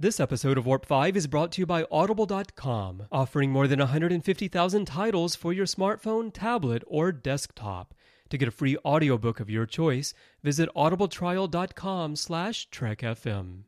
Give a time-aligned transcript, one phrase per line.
[0.00, 4.86] This episode of Warp 5 is brought to you by Audible.com, offering more than 150,000
[4.86, 7.92] titles for your smartphone, tablet, or desktop.
[8.30, 13.64] To get a free audiobook of your choice, visit audibletrial.com slash trekfm.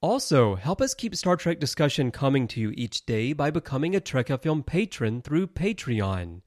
[0.00, 4.00] Also, help us keep Star Trek discussion coming to you each day by becoming a
[4.00, 6.40] Trek FM patron through Patreon.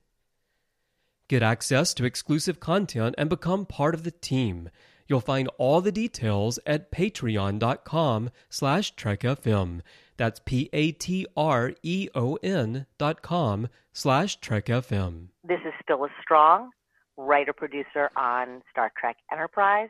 [1.30, 4.70] Get access to exclusive content and become part of the team–
[5.12, 9.82] You'll find all the details at patreon.com slash trekfm.
[10.16, 10.86] That's P-A-T-R-E-O-N
[12.98, 15.28] dot com slash trekfm.
[15.44, 16.70] This is Phyllis Strong,
[17.18, 19.90] writer-producer on Star Trek Enterprise,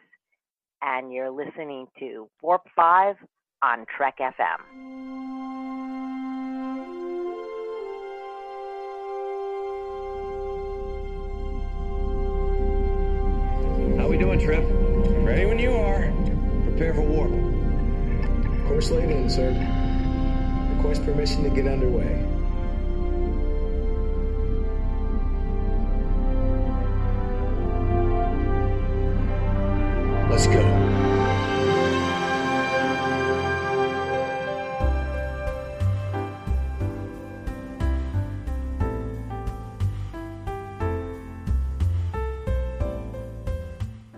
[0.82, 3.18] and you're listening to Warp 5
[3.62, 5.31] on Trek FM.
[16.82, 18.68] Prepare for warp.
[18.68, 19.52] Course laid in, sir.
[20.78, 22.26] Request permission to get underway.
[30.32, 30.81] Let's go.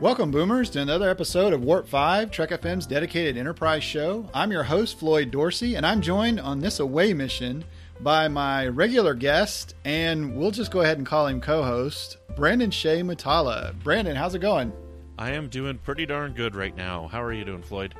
[0.04, 4.30] Welcome, Boomers, to another episode of Warp 5, Trek FM's dedicated enterprise show.
[4.34, 7.64] I'm your host, Floyd Dorsey, and I'm joined on this away mission
[8.02, 12.70] by my regular guest, and we'll just go ahead and call him co host, Brandon
[12.70, 13.82] Shea Mutala.
[13.82, 14.74] Brandon, how's it going?
[15.18, 17.08] I am doing pretty darn good right now.
[17.08, 17.96] How are you doing, Floyd?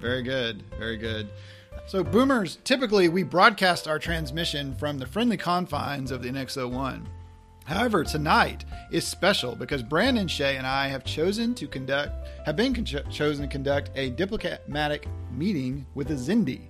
[0.00, 1.28] Very good, very good.
[1.86, 7.06] So, Boomers, typically we broadcast our transmission from the friendly confines of the NX01.
[7.66, 12.72] However, tonight is special because Brandon Shea and I have chosen to conduct have been
[12.72, 16.68] con- chosen to conduct a diplomatic meeting with a Xindi.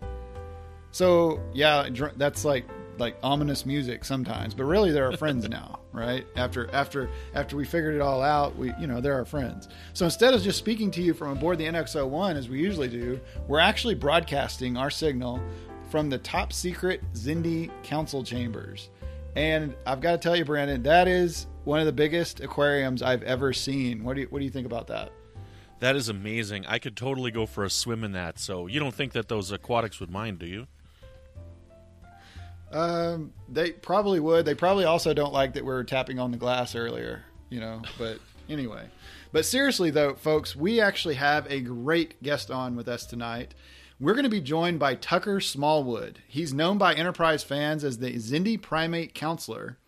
[0.92, 2.64] So yeah, that's like
[2.98, 6.26] like ominous music sometimes, but really they're our friends now, right?
[6.34, 9.68] After after after we figured it all out, we you know they're our friends.
[9.92, 13.20] So instead of just speaking to you from aboard the NX-01 as we usually do,
[13.48, 15.42] we're actually broadcasting our signal
[15.90, 18.88] from the top secret Xindi council chambers.
[19.36, 23.22] And I've got to tell you, Brandon, that is one of the biggest aquariums I've
[23.22, 24.02] ever seen.
[24.02, 25.12] What do you, what do you think about that?
[25.80, 26.64] That is amazing.
[26.66, 28.38] I could totally go for a swim in that.
[28.38, 30.66] So you don't think that those aquatics would mind, do you?
[32.72, 34.46] Um, they probably would.
[34.46, 37.82] They probably also don't like that we are tapping on the glass earlier, you know.
[37.98, 38.88] But anyway,
[39.32, 43.54] but seriously though, folks, we actually have a great guest on with us tonight.
[43.98, 46.20] We're going to be joined by Tucker Smallwood.
[46.28, 49.78] He's known by Enterprise fans as the Xindi Primate Counselor.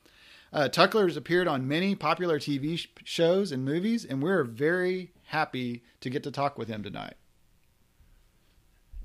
[0.50, 5.10] Uh, Tucker has appeared on many popular TV sh- shows and movies, and we're very
[5.24, 7.14] happy to get to talk with him tonight.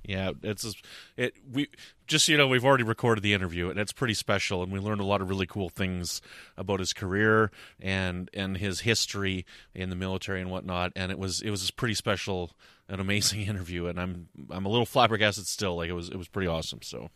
[0.05, 0.73] Yeah, it's
[1.17, 1.33] it.
[1.51, 1.67] We
[2.07, 4.99] just you know we've already recorded the interview, and it's pretty special, and we learned
[4.99, 6.21] a lot of really cool things
[6.57, 10.91] about his career and and his history in the military and whatnot.
[10.95, 12.51] And it was it was pretty special
[12.93, 15.75] an amazing interview, and I'm I'm a little flabbergasted still.
[15.75, 16.81] Like it was it was pretty awesome.
[16.81, 17.09] So,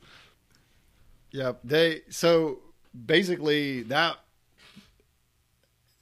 [1.32, 2.60] yeah, they so
[3.06, 4.18] basically that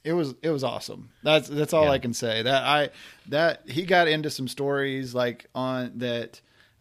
[0.02, 1.10] it was it was awesome.
[1.22, 1.90] That's that's all yeah.
[1.90, 2.42] I can say.
[2.42, 2.90] That I
[3.28, 6.40] that he got into some stories like on that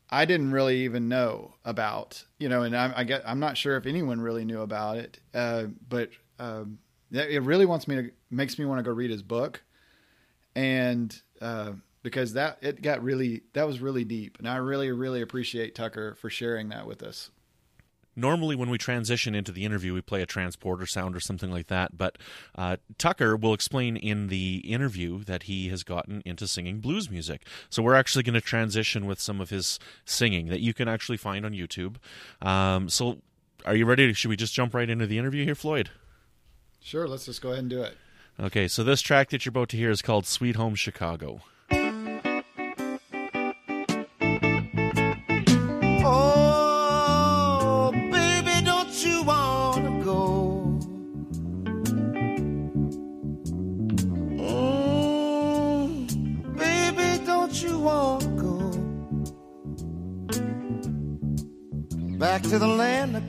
[0.10, 2.24] I didn't really even know about.
[2.38, 5.20] You know, and I, I get I'm not sure if anyone really knew about it.
[5.34, 6.78] Uh, but um,
[7.12, 9.64] it really wants me to makes me want to go read his book,
[10.56, 11.72] and uh,
[12.06, 16.14] because that it got really that was really deep, and I really really appreciate Tucker
[16.14, 17.32] for sharing that with us.
[18.16, 21.66] Normally, when we transition into the interview, we play a transporter sound or something like
[21.68, 21.98] that.
[21.98, 22.20] But
[22.54, 27.46] uh, Tucker will explain in the interview that he has gotten into singing blues music.
[27.70, 31.18] So we're actually going to transition with some of his singing that you can actually
[31.18, 31.96] find on YouTube.
[32.42, 33.18] Um, so,
[33.66, 34.14] are you ready?
[34.14, 35.90] Should we just jump right into the interview here, Floyd?
[36.80, 37.08] Sure.
[37.08, 37.98] Let's just go ahead and do it.
[38.40, 38.68] Okay.
[38.68, 41.42] So this track that you're about to hear is called "Sweet Home Chicago."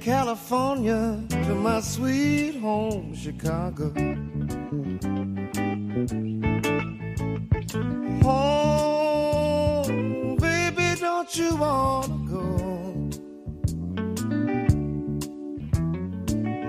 [0.07, 3.91] California, to my sweet home, Chicago.
[8.23, 13.11] Home, baby, don't you wanna go?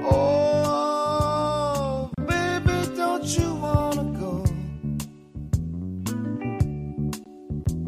[0.09, 4.43] Oh, baby, don't you wanna go?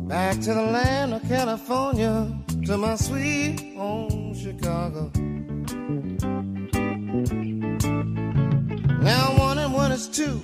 [0.07, 5.11] Back to the land of California to my sweet home Chicago.
[9.99, 10.39] Is two,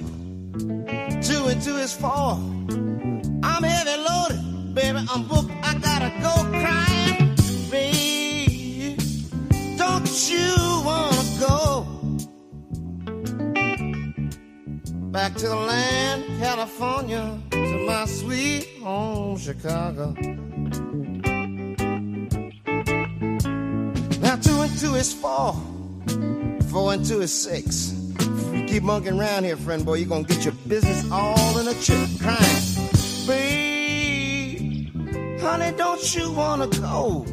[1.21, 2.33] two and two is four.
[3.43, 4.99] I'm heavy loaded, baby.
[5.09, 5.51] I'm booked.
[5.63, 7.35] I gotta go crying,
[7.71, 8.97] baby.
[9.77, 10.51] Don't you
[10.83, 11.87] wanna go
[15.11, 20.13] back to the land, California, to my sweet home Chicago?
[24.19, 25.55] Now two and two is four,
[26.69, 27.94] four and two is six.
[28.67, 32.09] Keep monkeying around here, friend boy, you're gonna get your business all in a trip.
[32.19, 32.63] Crying,
[33.27, 34.89] babe,
[35.39, 37.25] honey, don't you wanna go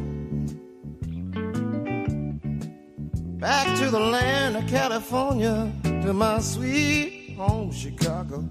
[3.39, 8.47] back to the land of California, to my sweet home Chicago?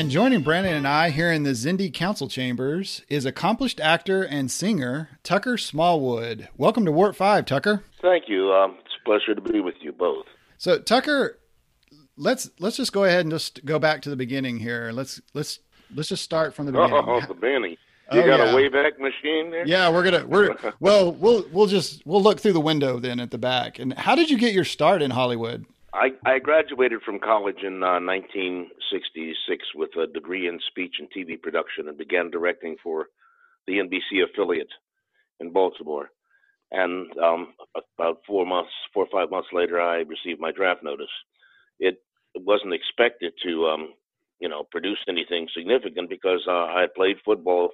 [0.00, 4.50] And joining Brandon and I here in the Xindi Council Chambers is accomplished actor and
[4.50, 6.48] singer Tucker Smallwood.
[6.56, 7.84] Welcome to Warp 5, Tucker.
[8.00, 8.50] Thank you.
[8.50, 10.24] Um, it's a pleasure to be with you both.
[10.56, 11.38] So, Tucker,
[12.16, 14.90] let's let's just go ahead and just go back to the beginning here.
[14.90, 15.58] Let's let's
[15.94, 16.94] let's just start from the beginning.
[17.06, 17.76] Oh, the Benny.
[18.10, 18.52] You Oh, got yeah.
[18.52, 19.66] a Wayback Machine there?
[19.66, 23.32] Yeah, we're gonna we're well we'll we'll just we'll look through the window then at
[23.32, 23.78] the back.
[23.78, 25.66] And how did you get your start in Hollywood?
[25.92, 31.40] I, I graduated from college in uh, 1966 with a degree in speech and TV
[31.40, 33.06] production and began directing for
[33.66, 34.70] the NBC affiliate
[35.40, 36.10] in Baltimore.
[36.70, 37.54] And um,
[37.98, 41.10] about four months, four or five months later, I received my draft notice.
[41.80, 41.96] It
[42.36, 43.94] wasn't expected to, um,
[44.38, 47.70] you know, produce anything significant because uh, I had played football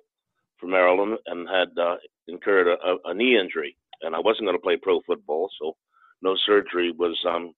[0.58, 1.96] for Maryland and had uh,
[2.28, 5.76] incurred a, a, knee injury, and I wasn't going to play pro football, so
[6.22, 7.52] no surgery was um,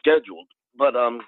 [0.00, 0.48] scheduled.
[0.76, 1.20] But um,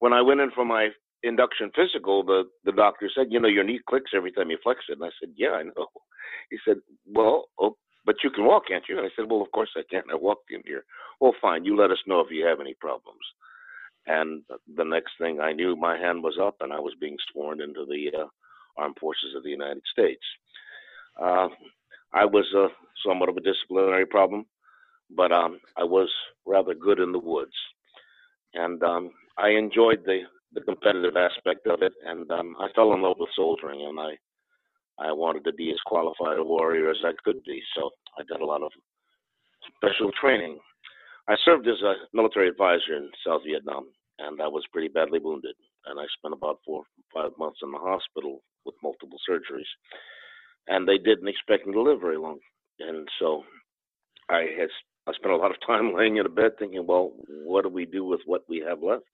[0.00, 0.88] when I went in for my
[1.22, 4.80] induction physical, the the doctor said, you know, your knee clicks every time you flex
[4.88, 4.98] it.
[4.98, 5.86] And I said, yeah, I know.
[6.50, 6.76] He said,
[7.06, 8.98] well, oh, but you can walk, can't you?
[8.98, 10.02] And I said, well, of course I can.
[10.12, 10.84] I walked in here.
[11.20, 11.64] Well, fine.
[11.64, 13.24] You let us know if you have any problems.
[14.06, 14.42] And
[14.76, 17.84] the next thing I knew, my hand was up, and I was being sworn into
[17.84, 18.26] the uh,
[18.76, 20.22] Armed Forces of the United States.
[21.20, 21.48] Uh,
[22.12, 22.68] I was uh,
[23.04, 24.46] somewhat of a disciplinary problem,
[25.10, 26.08] but um, I was
[26.46, 27.54] rather good in the woods
[28.56, 30.22] and um, I enjoyed the
[30.52, 34.12] the competitive aspect of it, and um, I fell in love with soldiering, and I
[34.98, 38.40] I wanted to be as qualified a warrior as I could be, so I did
[38.40, 38.72] a lot of
[39.76, 40.58] special training.
[41.28, 43.88] I served as a military advisor in South Vietnam,
[44.18, 45.54] and I was pretty badly wounded,
[45.86, 49.70] and I spent about four five months in the hospital with multiple surgeries,
[50.68, 52.38] and they didn't expect me to live very long,
[52.80, 53.42] and so
[54.30, 54.70] I had
[55.08, 57.12] I spent a lot of time laying in a bed thinking, well,
[57.44, 59.04] what do we do with what we have left?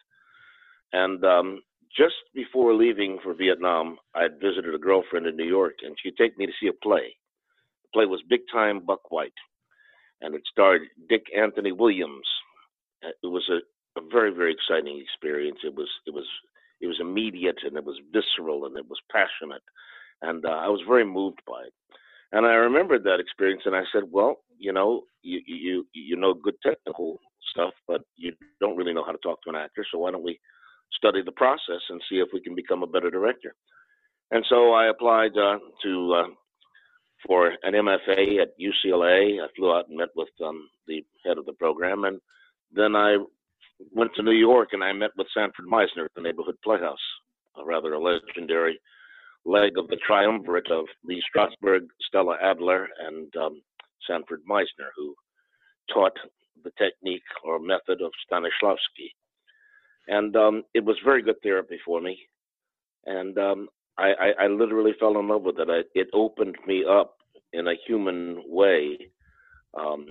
[0.92, 1.62] And um,
[1.96, 6.16] just before leaving for Vietnam, I had visited a girlfriend in New York, and she'd
[6.16, 7.16] take me to see a play.
[7.84, 9.32] The play was Big Time Buck White,
[10.20, 12.26] and it starred Dick Anthony Williams.
[13.04, 13.60] Uh, It was a,
[14.00, 15.58] a very, very exciting experience.
[15.64, 16.26] It was, it was,
[16.80, 19.62] it was immediate, and it was visceral, and it was passionate,
[20.22, 21.74] and uh, I was very moved by it.
[22.32, 26.34] And I remembered that experience, and I said, "Well, you know, you you you know
[26.34, 27.18] good technical
[27.50, 29.84] stuff, but you don't really know how to talk to an actor.
[29.90, 30.38] So why don't we
[30.94, 33.54] study the process and see if we can become a better director?"
[34.30, 36.28] And so I applied uh, to uh,
[37.26, 39.42] for an MFA at UCLA.
[39.42, 42.20] I flew out and met with um, the head of the program, and
[42.72, 43.16] then I
[43.92, 46.96] went to New York and I met with Sanford Meisner at the Neighborhood Playhouse,
[47.58, 48.78] a rather a legendary
[49.44, 53.60] leg of the triumvirate of Lee Strasberg, Stella Adler, and um,
[54.06, 55.14] Sanford Meisner, who
[55.92, 56.16] taught
[56.64, 59.10] the technique or method of Stanislavski.
[60.08, 62.18] And um, it was very good therapy for me.
[63.06, 63.68] And um,
[63.98, 65.68] I, I, I literally fell in love with it.
[65.70, 67.16] I, it opened me up
[67.52, 68.98] in a human way.
[69.78, 70.06] Um,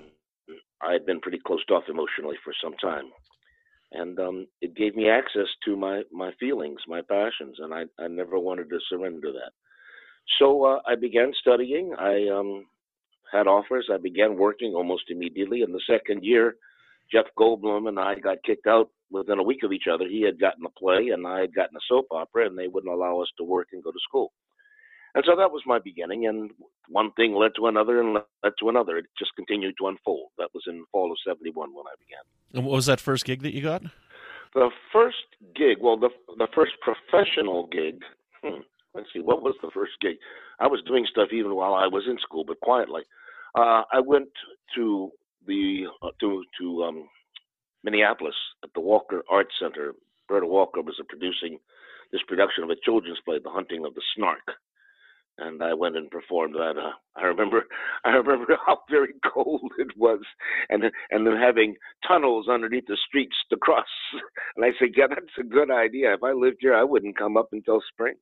[0.82, 3.06] I had been pretty closed off emotionally for some time.
[3.94, 8.08] And um, it gave me access to my, my feelings, my passions, and I, I
[8.08, 9.52] never wanted to surrender that.
[10.40, 11.94] So uh, I began studying.
[12.00, 12.66] I um,
[13.32, 13.90] had offers.
[13.92, 15.62] I began working almost immediately.
[15.62, 16.56] In the second year,
[17.12, 20.06] Jeff Goldblum and I got kicked out within a week of each other.
[20.08, 22.94] He had gotten a play, and I had gotten a soap opera, and they wouldn't
[22.94, 24.32] allow us to work and go to school.
[25.14, 26.52] And so that was my beginning, and
[26.88, 28.98] one thing led to another and led to another.
[28.98, 30.30] It just continued to unfold.
[30.38, 32.24] That was in fall of '71 when I began.
[32.54, 33.84] And what was that first gig that you got?
[34.54, 35.18] The first
[35.54, 38.00] gig, well, the the first professional gig.
[38.42, 38.62] Hmm,
[38.96, 40.16] let's see, what was the first gig?
[40.60, 43.02] I was doing stuff even while I was in school, but quietly.
[43.56, 44.30] Uh, I went
[44.76, 45.12] to
[45.48, 47.10] the uh, to to um,
[47.84, 49.94] Minneapolis at the Walker Art Center.
[50.28, 51.60] Berta Walker was producing
[52.12, 54.40] this production of a children's play, The Hunting of the Snark,
[55.38, 56.76] and I went and performed that.
[56.78, 57.64] Uh, I remember,
[58.06, 60.22] I remember how very cold it was,
[60.70, 61.76] and and then having
[62.08, 63.86] tunnels underneath the streets to cross.
[64.56, 66.14] And I said, yeah, that's a good idea.
[66.14, 68.16] If I lived here, I wouldn't come up until spring.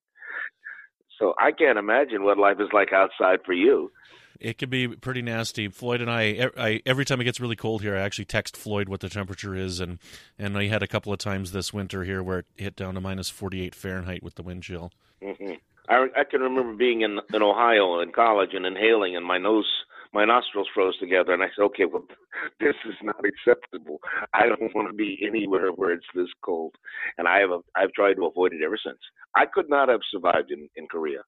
[1.20, 3.92] So I can't imagine what life is like outside for you.
[4.40, 5.68] It can be pretty nasty.
[5.68, 8.88] Floyd and I, I, every time it gets really cold here, I actually text Floyd
[8.88, 10.00] what the temperature is, and
[10.38, 13.02] and I had a couple of times this winter here where it hit down to
[13.02, 14.92] minus forty eight Fahrenheit with the wind chill.
[15.22, 15.54] Mm-hmm.
[15.90, 19.68] I, I can remember being in in Ohio in college and inhaling, and my nose,
[20.14, 22.06] my nostrils froze together, and I said, "Okay, well,
[22.62, 24.00] this is not acceptable.
[24.34, 26.76] I don't want to be anywhere where it's this cold."
[27.18, 29.00] And I have I've tried to avoid it ever since.
[29.36, 31.24] I could not have survived in in Korea.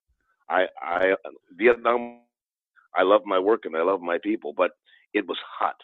[0.49, 1.15] I I
[1.57, 2.19] Vietnam
[2.95, 4.71] I love my work and I love my people, but
[5.13, 5.75] it was hot.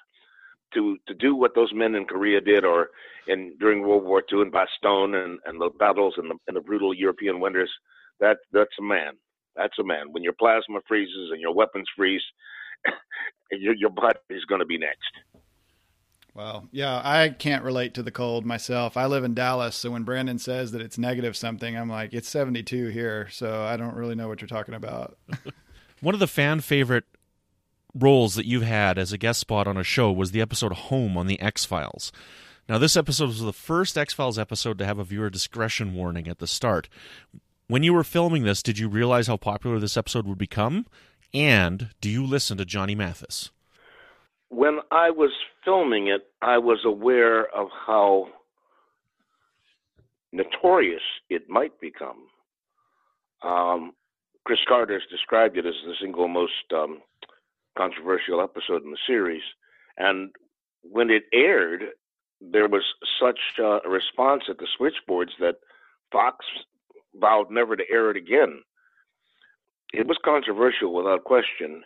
[0.73, 2.89] To to do what those men in Korea did, or
[3.27, 6.61] in during World War II in Bastogne and, and the battles and the, and the
[6.61, 7.71] brutal European winters,
[8.19, 9.13] that that's a man.
[9.55, 10.11] That's a man.
[10.11, 12.21] When your plasma freezes and your weapons freeze,
[13.51, 15.11] your your butt is going to be next.
[16.37, 18.95] Well, yeah, I can't relate to the cold myself.
[18.95, 22.29] I live in Dallas, so when Brandon says that it's negative something, I'm like, it's
[22.29, 25.17] 72 here, so I don't really know what you're talking about.
[26.01, 27.05] One of the fan favorite
[27.93, 31.17] roles that you've had as a guest spot on a show was the episode Home
[31.17, 32.11] on the X Files.
[32.69, 36.27] Now, this episode was the first X Files episode to have a viewer discretion warning
[36.27, 36.89] at the start.
[37.67, 40.85] When you were filming this, did you realize how popular this episode would become?
[41.33, 43.51] And do you listen to Johnny Mathis?
[44.49, 45.31] When I was
[45.65, 48.29] filming it, I was aware of how
[50.31, 52.27] notorious it might become.
[53.41, 53.93] Um,
[54.47, 57.01] Chris Carter has described it as the single most um,
[57.77, 59.41] controversial episode in the series.
[59.97, 60.31] And
[60.83, 61.81] when it aired,
[62.39, 62.83] there was
[63.21, 65.55] such uh, a response at the switchboards that
[66.13, 66.45] Fox
[67.13, 68.61] vowed never to air it again.
[69.91, 71.83] It was controversial without question.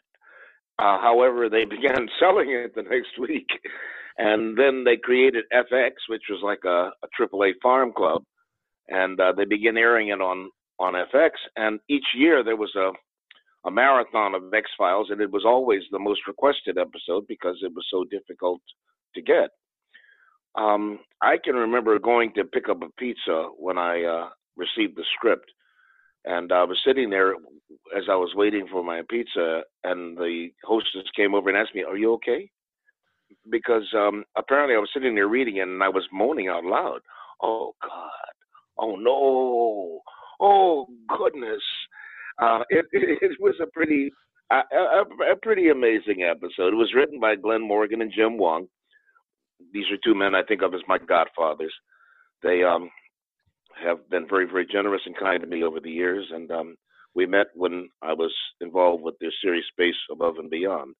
[0.77, 3.49] Uh, however, they began selling it the next week.
[4.19, 8.21] And then they created FX, which was like a, a AAA farm club.
[8.87, 10.51] And uh, they began airing it on
[10.81, 12.91] on FX, and each year there was a
[13.63, 17.71] a marathon of X Files, and it was always the most requested episode because it
[17.75, 18.59] was so difficult
[19.13, 19.49] to get.
[20.55, 25.05] Um, I can remember going to pick up a pizza when I uh, received the
[25.15, 25.49] script,
[26.25, 27.33] and I was sitting there
[27.95, 31.83] as I was waiting for my pizza, and the hostess came over and asked me,
[31.83, 32.49] "Are you okay?"
[33.49, 37.01] Because um, apparently I was sitting there reading it, and I was moaning out loud.
[37.41, 38.33] Oh God!
[38.77, 40.01] Oh no!
[40.41, 41.61] Oh goodness,
[42.41, 44.11] uh, it, it, was a pretty
[44.51, 46.73] a, a, a, pretty amazing episode.
[46.73, 48.67] It was written by Glenn Morgan and Jim Wong.
[49.73, 51.73] These are two men I think of as my godfathers.
[52.43, 52.89] They um,
[53.83, 56.75] have been very, very generous and kind to me over the years, and um,
[57.15, 60.95] we met when I was involved with their series Space Above and Beyond.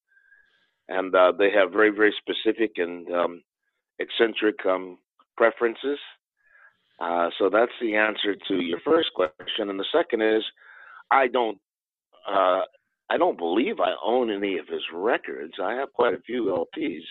[0.88, 3.42] And uh, they have very, very specific and um,
[3.98, 4.98] eccentric um,
[5.36, 5.98] preferences
[7.00, 10.42] uh, so that's the answer to your first question, and the second is,
[11.10, 11.58] I don't,
[12.28, 12.62] uh,
[13.10, 15.54] I don't believe I own any of his records.
[15.62, 17.02] I have quite a few LPs.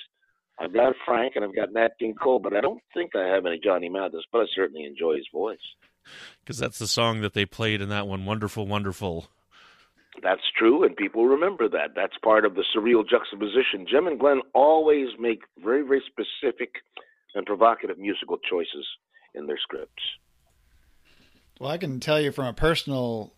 [0.59, 3.45] I've got Frank and I've got Nat King Cole, but I don't think I have
[3.45, 4.23] any Johnny Mathis.
[4.31, 5.57] But I certainly enjoy his voice.
[6.39, 9.27] Because that's the song that they played in that one, "Wonderful, Wonderful."
[10.21, 11.91] That's true, and people remember that.
[11.95, 13.87] That's part of the surreal juxtaposition.
[13.89, 16.75] Jim and Glenn always make very, very specific
[17.33, 18.85] and provocative musical choices
[19.33, 20.03] in their scripts.
[21.59, 23.33] Well, I can tell you from a personal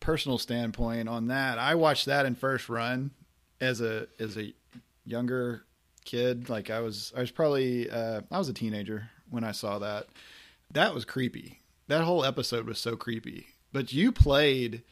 [0.00, 1.58] personal standpoint on that.
[1.58, 3.12] I watched that in first run
[3.60, 4.52] as a as a
[5.04, 5.64] younger
[6.04, 6.48] kid.
[6.50, 10.08] Like I was I was probably uh, I was a teenager when I saw that.
[10.70, 11.60] That was creepy.
[11.88, 13.46] That whole episode was so creepy.
[13.72, 14.82] But you played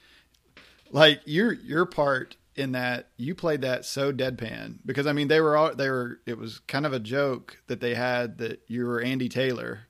[0.91, 5.41] like your your part in that you played that so deadpan because I mean they
[5.41, 8.87] were all they were it was kind of a joke that they had that you
[8.87, 9.81] were Andy Taylor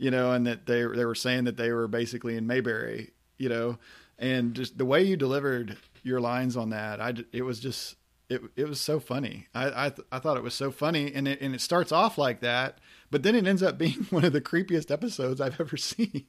[0.00, 3.50] you know, and that they they were saying that they were basically in Mayberry, you
[3.50, 3.78] know,
[4.18, 7.96] and just the way you delivered your lines on that, I it was just
[8.30, 9.46] it it was so funny.
[9.54, 12.40] I I, I thought it was so funny, and it and it starts off like
[12.40, 12.78] that,
[13.10, 16.24] but then it ends up being one of the creepiest episodes I've ever seen.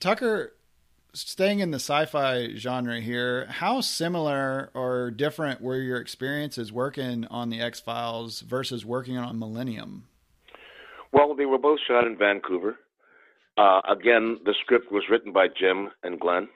[0.00, 0.54] Tucker,
[1.12, 7.50] staying in the sci-fi genre here, how similar or different were your experiences working on
[7.50, 10.08] the X Files versus working on Millennium?
[11.12, 12.76] Well, they were both shot in Vancouver.
[13.56, 16.48] Uh, again, the script was written by Jim and Glenn.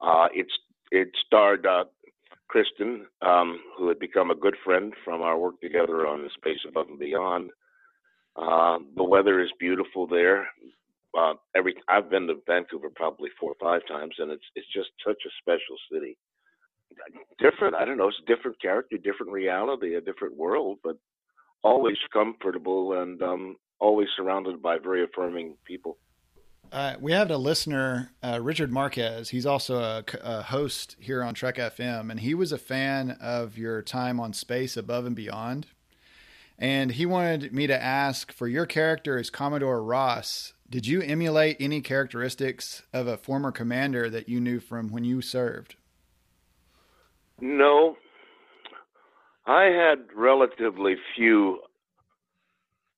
[0.00, 0.52] Uh, it's
[0.90, 1.84] it starred uh,
[2.48, 6.60] Kristen, um, who had become a good friend from our work together on the Space
[6.68, 7.50] Above and Beyond.
[8.36, 10.46] Uh, the weather is beautiful there.
[11.18, 14.90] Uh, every I've been to Vancouver probably four or five times, and it's it's just
[15.04, 16.16] such a special city.
[17.38, 20.96] Different, I don't know, it's a different character, different reality, a different world, but
[21.66, 25.98] always comfortable and um, always surrounded by very affirming people.
[26.72, 29.30] Uh, we have a listener, uh, Richard Marquez.
[29.30, 33.56] He's also a, a, host here on Trek FM, and he was a fan of
[33.56, 35.66] your time on Space Above and Beyond.
[36.58, 40.54] And he wanted me to ask for your character as Commodore Ross.
[40.68, 45.20] Did you emulate any characteristics of a former commander that you knew from when you
[45.20, 45.76] served?
[47.40, 47.96] No.
[49.46, 51.60] I had relatively few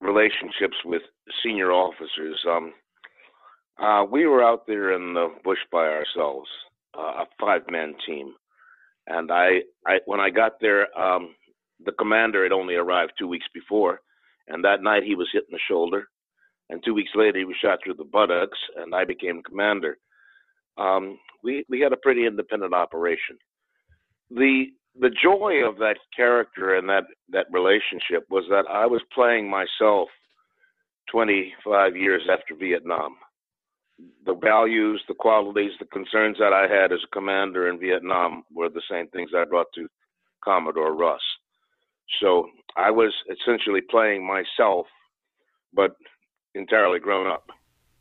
[0.01, 1.03] relationships with
[1.43, 2.43] senior officers.
[2.49, 2.73] Um,
[3.79, 6.49] uh, we were out there in the bush by ourselves,
[6.99, 8.35] uh, a five-man team,
[9.07, 11.35] and I, I when I got there, um,
[11.85, 14.01] the commander had only arrived two weeks before,
[14.49, 16.09] and that night he was hit in the shoulder,
[16.71, 19.99] and two weeks later he was shot through the buttocks, and I became commander.
[20.79, 23.39] Um, we we had a pretty independent operation.
[24.31, 24.67] The
[24.99, 30.09] the joy of that character and that that relationship was that I was playing myself
[31.11, 33.17] 25 years after Vietnam
[34.25, 38.69] the values, the qualities, the concerns that I had as a commander in Vietnam were
[38.69, 39.89] the same things I brought to
[40.45, 41.21] Commodore Ross.
[42.21, 44.87] So I was essentially playing myself,
[45.75, 45.97] but
[46.55, 47.47] entirely grown up.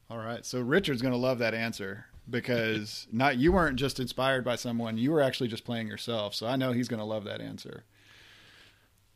[0.09, 0.45] All right.
[0.45, 4.97] So Richard's going to love that answer because not you weren't just inspired by someone,
[4.97, 6.35] you were actually just playing yourself.
[6.35, 7.83] So I know he's going to love that answer.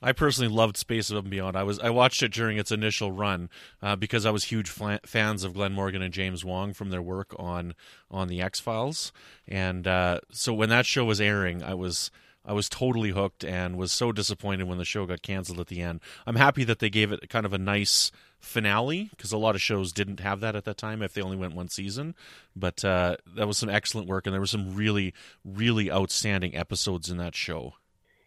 [0.02, 1.56] I personally loved Space Above and Beyond.
[1.56, 3.50] I was I watched it during its initial run
[3.82, 7.36] uh, because I was huge fans of Glenn Morgan and James Wong from their work
[7.38, 7.76] on
[8.10, 9.12] on the X Files,
[9.48, 12.10] and uh, so when that show was airing, I was
[12.44, 15.82] I was totally hooked and was so disappointed when the show got canceled at the
[15.82, 16.00] end.
[16.26, 19.62] I'm happy that they gave it kind of a nice finale because a lot of
[19.62, 22.16] shows didn't have that at that time if they only went one season.
[22.56, 25.14] But uh, that was some excellent work, and there were some really,
[25.46, 27.74] really outstanding episodes in that show.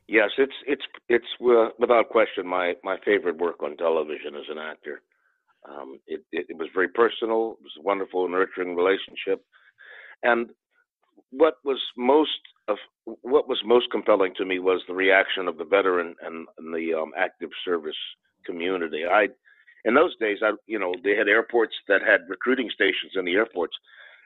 [0.07, 4.59] Yes, it's it's it's uh, without question my my favorite work on television as an
[4.59, 5.01] actor.
[5.67, 7.57] Um, it, it, it was very personal.
[7.59, 9.43] It was a wonderful, nurturing relationship,
[10.23, 10.51] and
[11.31, 15.65] what was most of what was most compelling to me was the reaction of the
[15.65, 17.97] veteran and, and the um, active service
[18.47, 19.05] community.
[19.05, 19.29] I,
[19.85, 23.35] in those days, I you know they had airports that had recruiting stations in the
[23.35, 23.75] airports,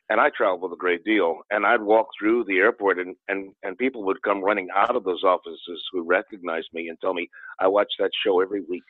[0.09, 1.41] and I traveled a great deal.
[1.51, 5.05] And I'd walk through the airport, and and and people would come running out of
[5.05, 8.85] those offices who recognized me and tell me I watch that show every week.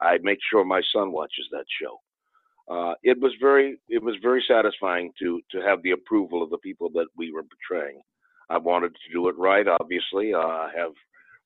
[0.00, 2.00] I make sure my son watches that show.
[2.66, 6.58] Uh, it was very it was very satisfying to to have the approval of the
[6.58, 8.00] people that we were portraying.
[8.50, 9.66] I wanted to do it right.
[9.80, 10.92] Obviously, uh, I have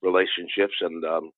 [0.03, 1.31] relationships, and um,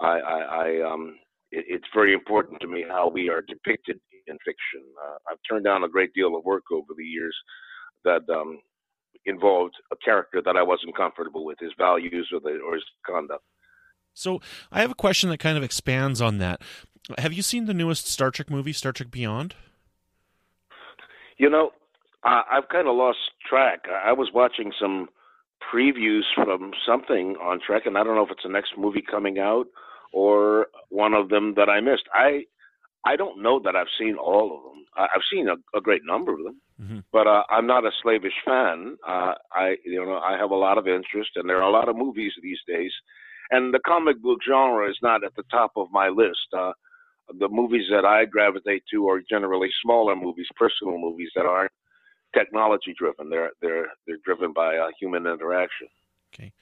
[0.00, 1.16] I, I, I um,
[1.50, 4.82] it, it's very important to me how we are depicted in fiction.
[5.04, 7.36] Uh, I've turned down a great deal of work over the years
[8.04, 8.60] that um,
[9.26, 13.44] involved a character that I wasn't comfortable with, his values or, the, or his conduct.
[14.14, 14.40] So
[14.72, 16.60] I have a question that kind of expands on that.
[17.18, 19.54] Have you seen the newest Star Trek movie, Star Trek Beyond?
[21.38, 21.70] You know,
[22.24, 23.80] uh, I've kind of lost track.
[23.88, 25.08] I was watching some
[25.72, 29.38] previews from something on Trek, and I don't know if it's the next movie coming
[29.38, 29.66] out
[30.12, 32.04] or one of them that I missed.
[32.12, 32.44] I
[33.04, 34.84] I don't know that I've seen all of them.
[34.96, 36.98] I've seen a, a great number of them, mm-hmm.
[37.12, 38.96] but uh, I'm not a slavish fan.
[39.06, 41.88] Uh, I, you know, I have a lot of interest, and there are a lot
[41.88, 42.92] of movies these days.
[43.50, 46.52] And the comic book genre is not at the top of my list.
[46.52, 46.72] Uh,
[47.38, 51.72] the movies that I gravitate to are generally smaller movies, personal movies that aren't
[52.34, 53.30] technology driven.
[53.30, 55.88] They're they're they're driven by uh, human interaction.
[56.32, 56.52] Okay.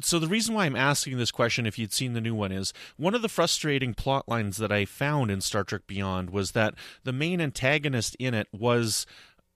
[0.00, 2.72] So the reason why I'm asking this question, if you'd seen the new one, is
[2.96, 6.74] one of the frustrating plot lines that I found in Star Trek Beyond was that
[7.04, 9.04] the main antagonist in it was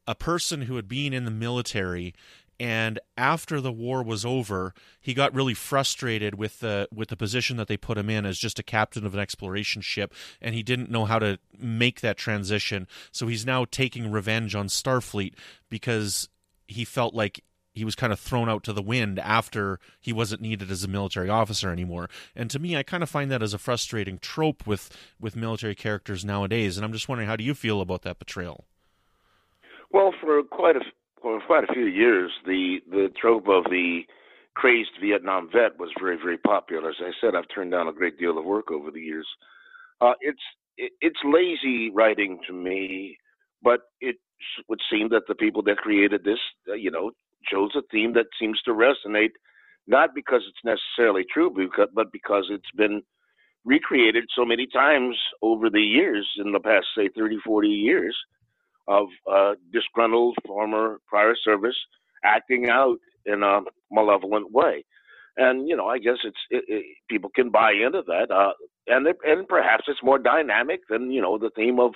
[0.07, 2.15] a person who had been in the military
[2.59, 7.57] and after the war was over he got really frustrated with the with the position
[7.57, 10.63] that they put him in as just a captain of an exploration ship and he
[10.63, 15.35] didn't know how to make that transition so he's now taking revenge on starfleet
[15.69, 16.29] because
[16.67, 17.43] he felt like
[17.75, 20.89] he was kind of thrown out to the wind after he wasn't needed as a
[20.89, 22.09] military officer anymore.
[22.37, 25.75] And to me, I kind of find that as a frustrating trope with with military
[25.75, 26.77] characters nowadays.
[26.77, 28.65] And I'm just wondering, how do you feel about that betrayal?
[29.91, 30.81] Well, for quite a
[31.25, 34.03] for quite a few years, the the trope of the
[34.55, 36.91] crazed Vietnam vet was very very popular.
[36.91, 39.27] As I said, I've turned down a great deal of work over the years.
[40.03, 40.43] Uh, it's
[40.77, 43.17] it, it's lazy writing to me,
[43.63, 44.17] but it
[44.69, 47.11] would seem that the people that created this, uh, you know,
[47.51, 49.33] chose a theme that seems to resonate,
[49.87, 51.51] not because it's necessarily true,
[51.95, 53.01] but because it's been
[53.65, 58.15] recreated so many times over the years, in the past, say, 30, 40 years,
[58.89, 61.77] of uh, disgruntled former prior service
[62.25, 64.85] acting out in a malevolent way.
[65.37, 68.53] And you know, I guess it's it, it, people can buy into that, uh,
[68.87, 71.93] and it, and perhaps it's more dynamic than you know the theme of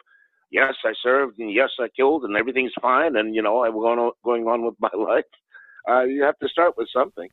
[0.51, 3.99] yes, I served and yes, I killed and everything's fine and you know I'm going
[3.99, 5.25] on, going on with my life.
[5.89, 7.29] Uh, you have to start with something.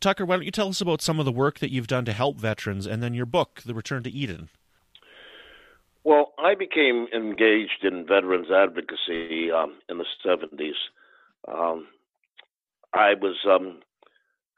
[0.00, 2.12] Tucker, why don't you tell us about some of the work that you've done to
[2.12, 4.50] help veterans, and then your book, The Return to Eden.
[6.06, 10.70] Well, I became engaged in veterans advocacy um, in the '70s.
[11.48, 11.88] Um,
[12.94, 13.80] I was um,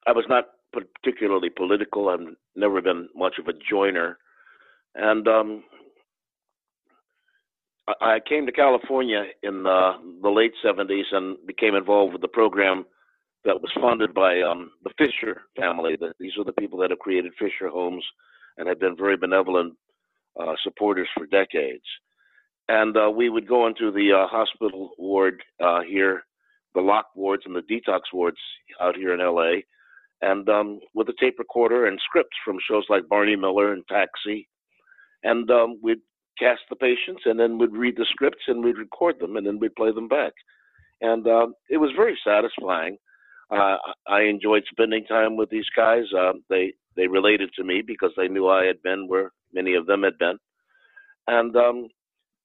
[0.06, 2.10] I was not particularly political.
[2.10, 4.18] I've never been much of a joiner,
[4.94, 5.64] and um,
[8.02, 12.84] I came to California in the, the late 70s and became involved with the program
[13.46, 15.96] that was funded by um, the Fisher family.
[16.20, 18.04] These are the people that have created Fisher Homes
[18.58, 19.72] and have been very benevolent
[20.40, 21.84] uh, supporters for decades.
[22.68, 26.22] And uh, we would go into the uh, hospital ward uh, here,
[26.74, 28.38] the lock wards and the detox wards
[28.80, 29.60] out here in LA,
[30.20, 34.48] and um, with a tape recorder and scripts from shows like Barney Miller and Taxi.
[35.24, 36.00] And um, we'd
[36.38, 39.58] cast the patients, and then we'd read the scripts and we'd record them, and then
[39.58, 40.32] we'd play them back.
[41.00, 42.98] And uh, it was very satisfying.
[43.50, 46.04] Uh, I enjoyed spending time with these guys.
[46.16, 49.86] Uh, they they related to me because they knew I had been where many of
[49.86, 50.36] them had been,
[51.28, 51.88] and um,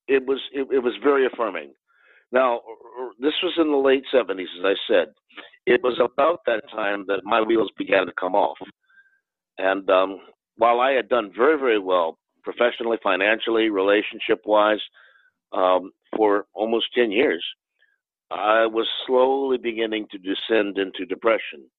[0.08, 1.74] it was it, it was very affirming.
[2.32, 2.62] Now,
[3.20, 5.13] this was in the late 70s, as I said.
[5.68, 8.58] It was about that time that my wheels began to come off.
[9.60, 10.18] And um,
[10.58, 14.82] while I had done very, very well professionally, financially, relationship wise,
[15.54, 17.46] um, for almost 10 years,
[18.32, 21.70] I was slowly beginning to descend into depression.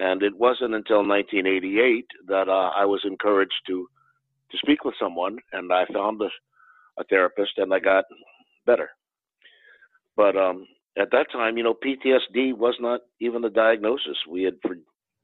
[0.00, 3.86] And it wasn't until 1988 that uh, I was encouraged to
[4.50, 6.28] to speak with someone, and I found a,
[7.00, 8.04] a therapist, and I got
[8.66, 8.90] better.
[10.16, 10.66] But um,
[10.98, 14.16] at that time, you know, PTSD was not even a diagnosis.
[14.28, 14.76] We had for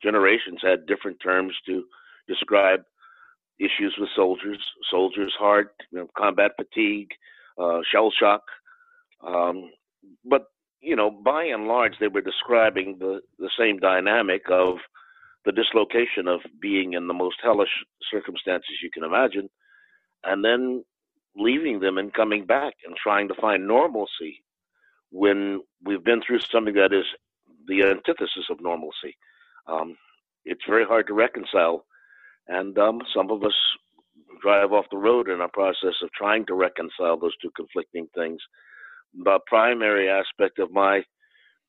[0.02, 1.84] generations had different terms to
[2.28, 2.80] describe
[3.58, 4.58] issues with soldiers,
[4.90, 7.08] soldiers' heart, you know, combat fatigue,
[7.58, 8.42] uh, shell shock.
[9.26, 9.70] Um,
[10.24, 10.46] but
[10.80, 14.76] you know, by and large, they were describing the the same dynamic of
[15.44, 17.70] the dislocation of being in the most hellish
[18.10, 19.48] circumstances you can imagine,
[20.24, 20.84] and then
[21.36, 24.42] leaving them and coming back and trying to find normalcy
[25.10, 27.04] when we've been through something that is
[27.68, 29.16] the antithesis of normalcy.
[29.66, 29.96] Um,
[30.44, 31.84] it's very hard to reconcile
[32.48, 33.54] and um, some of us
[34.42, 38.40] drive off the road in our process of trying to reconcile those two conflicting things.
[39.24, 41.02] The primary aspect of my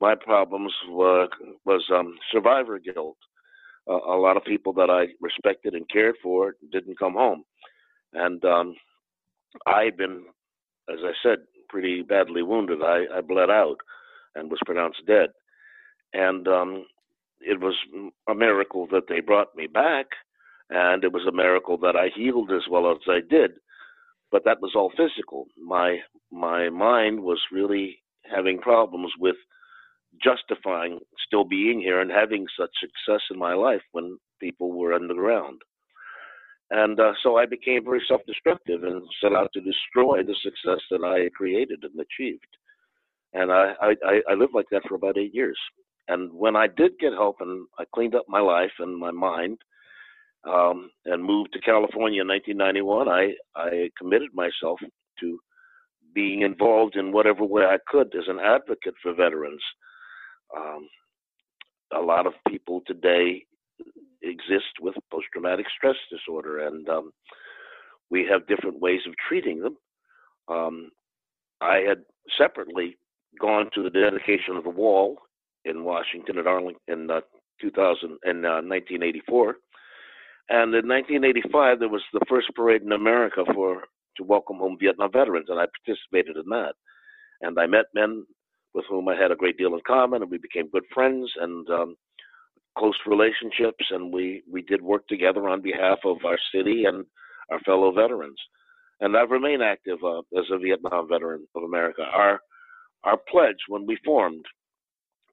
[0.01, 1.27] my problems were,
[1.65, 3.17] was um, survivor guilt.
[3.89, 7.43] Uh, a lot of people that I respected and cared for didn't come home,
[8.13, 8.75] and um,
[9.65, 10.25] I had been,
[10.89, 12.79] as I said, pretty badly wounded.
[12.83, 13.77] I, I bled out
[14.35, 15.29] and was pronounced dead,
[16.13, 16.85] and um,
[17.41, 17.75] it was
[18.29, 20.07] a miracle that they brought me back
[20.69, 23.51] and it was a miracle that I healed as well as I did.
[24.31, 25.47] But that was all physical.
[25.57, 25.99] My
[26.31, 29.35] my mind was really having problems with
[30.21, 35.61] justifying still being here and having such success in my life when people were underground.
[36.69, 40.81] And uh, so I became very self destructive and set out to destroy the success
[40.91, 42.47] that I had created and achieved.
[43.33, 45.57] And I, I, I lived like that for about eight years.
[46.09, 49.57] And when I did get help and I cleaned up my life and my mind,
[50.47, 54.79] um, and moved to California in 1991, I, I committed myself
[55.19, 55.39] to
[56.13, 59.61] being involved in whatever way I could as an advocate for veterans.
[60.55, 60.87] Um,
[61.93, 63.43] a lot of people today
[64.23, 67.11] exist with post traumatic stress disorder, and um,
[68.09, 69.77] we have different ways of treating them.
[70.47, 70.89] Um,
[71.61, 71.99] I had
[72.37, 72.97] separately
[73.39, 75.17] gone to the dedication of the wall
[75.65, 77.21] in Washington at Arlington in uh,
[77.61, 79.55] 2000 in uh, 1984
[80.49, 83.83] and in 1985, there was the first parade in America for
[84.15, 86.73] to welcome home Vietnam veterans, and I participated in that.
[87.41, 88.25] And I met men
[88.73, 91.69] with whom I had a great deal in common, and we became good friends and
[91.69, 91.95] um,
[92.77, 93.85] close relationships.
[93.91, 97.05] And we we did work together on behalf of our city and
[97.51, 98.39] our fellow veterans.
[99.01, 102.03] And I've remained active uh, as a Vietnam veteran of America.
[102.03, 102.39] Our
[103.03, 104.45] our pledge when we formed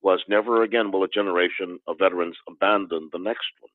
[0.02, 3.70] was never again will a generation of veterans abandon the next one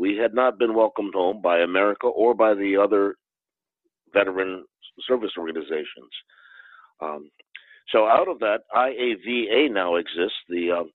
[0.00, 3.16] we had not been welcomed home by America or by the other
[4.14, 4.64] veteran
[5.06, 6.12] service organizations.
[7.02, 7.30] Um,
[7.92, 10.90] so out of that, IAVA now exists, the um,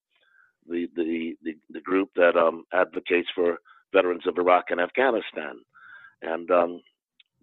[0.67, 3.57] the, the, the the group that um, advocates for
[3.93, 5.55] veterans of Iraq and Afghanistan,
[6.23, 6.81] and um,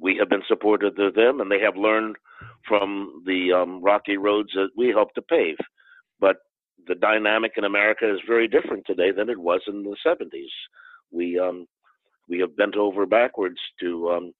[0.01, 2.17] we have been supportive of them, and they have learned
[2.67, 5.57] from the um, rocky roads that we helped to pave.
[6.19, 6.39] But
[6.89, 10.51] the dynamic in America is very different today than it was in the 70s.
[11.13, 11.67] We um,
[12.29, 14.33] we have bent over backwards to um,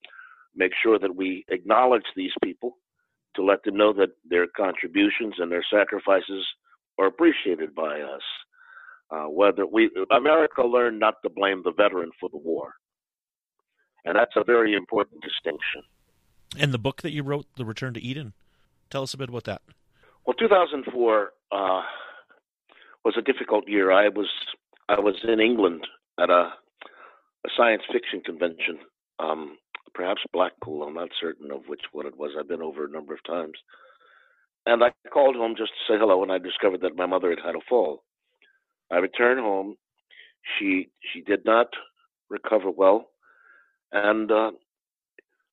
[0.55, 2.79] make sure that we acknowledge these people,
[3.37, 6.47] to let them know that their contributions and their sacrifices
[6.99, 8.23] are appreciated by us.
[9.11, 12.73] Uh, whether we America learned not to blame the veteran for the war,
[14.07, 15.83] and that's a very important distinction.
[16.59, 18.33] And the book that you wrote, The Return to Eden,
[18.91, 19.61] tell us a bit about that.
[20.27, 21.83] Well, 2004 uh,
[23.05, 23.91] was a difficult year.
[23.91, 24.29] I was
[24.89, 25.87] I was in England
[26.19, 26.51] at a,
[27.47, 28.79] a science fiction convention,
[29.19, 29.57] um,
[29.95, 30.83] perhaps Blackpool.
[30.83, 32.33] I'm not certain of which one it was.
[32.39, 33.55] I've been over a number of times,
[34.67, 37.45] and I called home just to say hello, and I discovered that my mother had
[37.45, 38.05] had a fall.
[38.91, 39.77] I returned home.
[40.59, 41.69] She she did not
[42.31, 43.09] recover well,
[43.93, 44.53] and uh,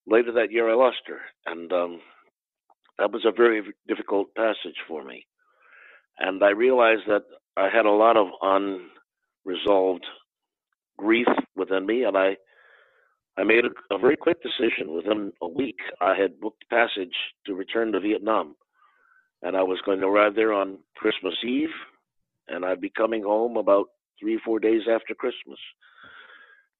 [0.07, 2.01] later that year I lost her, and um,
[2.97, 5.25] that was a very difficult passage for me.
[6.19, 7.23] And I realized that
[7.57, 8.27] I had a lot of
[9.45, 10.05] unresolved
[10.99, 12.37] grief within me, and I
[13.37, 14.93] I made a, a very quick decision.
[14.93, 18.55] Within a week, I had booked passage to return to Vietnam,
[19.41, 21.69] and I was going to arrive there on Christmas Eve
[22.49, 23.87] and I'd be coming home about
[24.19, 25.59] three, four days after Christmas.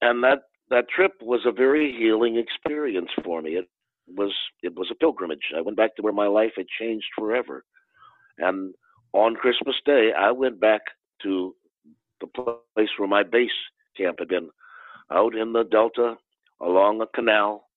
[0.01, 3.51] And that that trip was a very healing experience for me.
[3.51, 3.69] It
[4.07, 5.53] was it was a pilgrimage.
[5.55, 7.63] I went back to where my life had changed forever.
[8.37, 8.73] And
[9.13, 10.81] on Christmas Day, I went back
[11.23, 11.55] to
[12.21, 13.49] the place where my base
[13.99, 14.49] camp had been,
[15.11, 16.15] out in the Delta,
[16.61, 17.67] along a canal.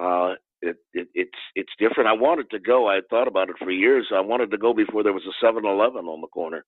[0.00, 2.08] Uh, it, it, it's it's different.
[2.08, 2.88] I wanted to go.
[2.88, 4.06] I had thought about it for years.
[4.14, 6.64] I wanted to go before there was a 7-Eleven on the corner,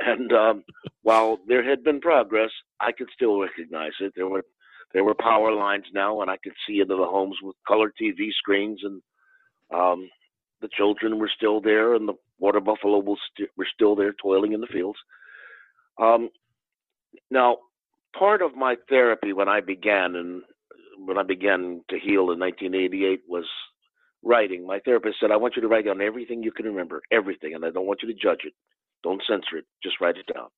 [0.00, 0.64] and um,
[1.02, 4.12] while there had been progress, I could still recognize it.
[4.16, 4.44] There were
[4.92, 8.30] there were power lines now, and I could see into the homes with color TV
[8.32, 9.00] screens, and
[9.72, 10.08] um,
[10.60, 14.52] the children were still there, and the water buffalo was st- were still there, toiling
[14.52, 14.98] in the fields.
[16.00, 16.30] Um,
[17.30, 17.58] now,
[18.16, 20.42] part of my therapy when I began and
[21.06, 23.46] when I began to heal in 1988 was
[24.22, 24.66] writing.
[24.66, 27.64] My therapist said, "I want you to write down everything you can remember, everything, and
[27.64, 28.54] I don't want you to judge it.
[29.02, 29.64] Don't censor it.
[29.82, 30.48] Just write it down.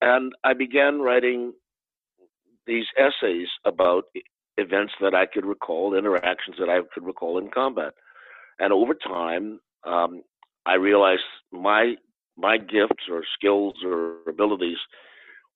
[0.00, 1.52] And I began writing
[2.66, 4.04] these essays about
[4.56, 7.94] events that I could recall, interactions that I could recall in combat.
[8.58, 10.22] And over time, um,
[10.66, 11.94] I realized my
[12.36, 14.78] my gifts or skills or abilities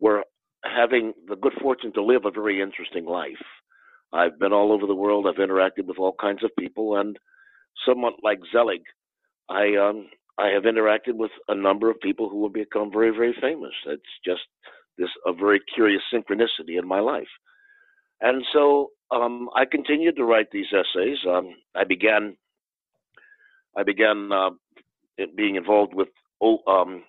[0.01, 0.25] were
[0.65, 3.45] having the good fortune to live a very interesting life.
[4.13, 5.27] I've been all over the world.
[5.27, 7.19] I've interacted with all kinds of people, and
[7.87, 8.83] somewhat like Zelig,
[9.49, 13.35] I um, I have interacted with a number of people who will become very, very
[13.41, 13.73] famous.
[13.87, 14.43] It's just
[14.97, 17.29] this a very curious synchronicity in my life.
[18.21, 21.19] And so um, I continued to write these essays.
[21.29, 22.37] Um, I began
[23.77, 24.51] I began uh,
[25.37, 26.09] being involved with
[26.43, 27.05] oh, um,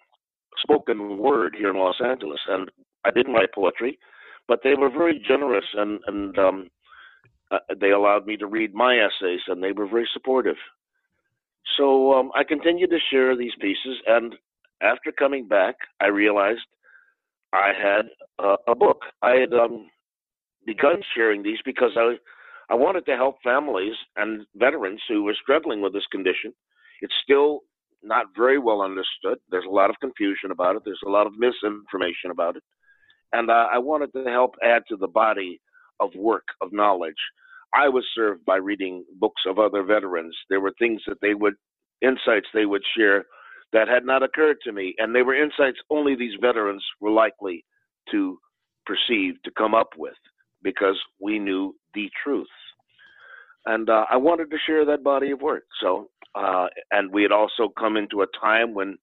[0.61, 2.69] spoken word here in Los Angeles, and
[3.05, 3.97] I didn't write poetry,
[4.47, 6.69] but they were very generous and and um,
[7.51, 10.57] uh, they allowed me to read my essays, and they were very supportive.
[11.77, 14.35] So um, I continued to share these pieces, and
[14.81, 16.61] after coming back, I realized
[17.53, 18.05] I had
[18.37, 19.01] uh, a book.
[19.21, 19.87] I had um,
[20.65, 22.15] begun sharing these because I
[22.69, 26.53] I wanted to help families and veterans who were struggling with this condition.
[27.01, 27.61] It's still
[28.03, 29.39] not very well understood.
[29.49, 30.83] There's a lot of confusion about it.
[30.85, 32.63] There's a lot of misinformation about it,
[33.33, 35.61] and uh, I wanted to help add to the body
[35.99, 37.17] of work of knowledge
[37.73, 40.35] I was served by reading books of other veterans.
[40.49, 41.55] There were things that they would,
[42.01, 43.25] insights they would share
[43.73, 44.95] that had not occurred to me.
[44.97, 47.63] And they were insights only these veterans were likely
[48.11, 48.39] to
[48.85, 50.15] perceive, to come up with,
[50.63, 52.47] because we knew the truth.
[53.65, 55.65] And uh, I wanted to share that body of work.
[55.81, 58.97] So, uh, and we had also come into a time when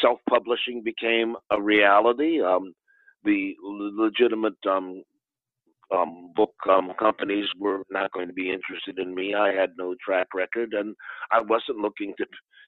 [0.00, 2.40] self publishing became a reality.
[2.42, 2.74] Um,
[3.24, 5.02] the legitimate um,
[5.94, 9.34] um, book um, companies were not going to be interested in me.
[9.34, 10.94] I had no track record, and
[11.30, 12.26] I wasn't looking to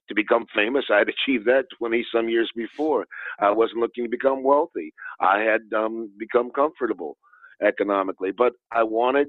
[0.08, 0.84] to become famous.
[0.90, 3.06] I had achieved that twenty some years before.
[3.40, 4.92] I wasn't looking to become wealthy.
[5.20, 7.16] I had um, become comfortable
[7.62, 9.28] economically, but I wanted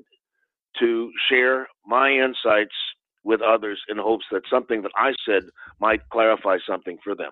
[0.80, 2.76] to share my insights
[3.24, 5.44] with others in hopes that something that I said
[5.80, 7.32] might clarify something for them.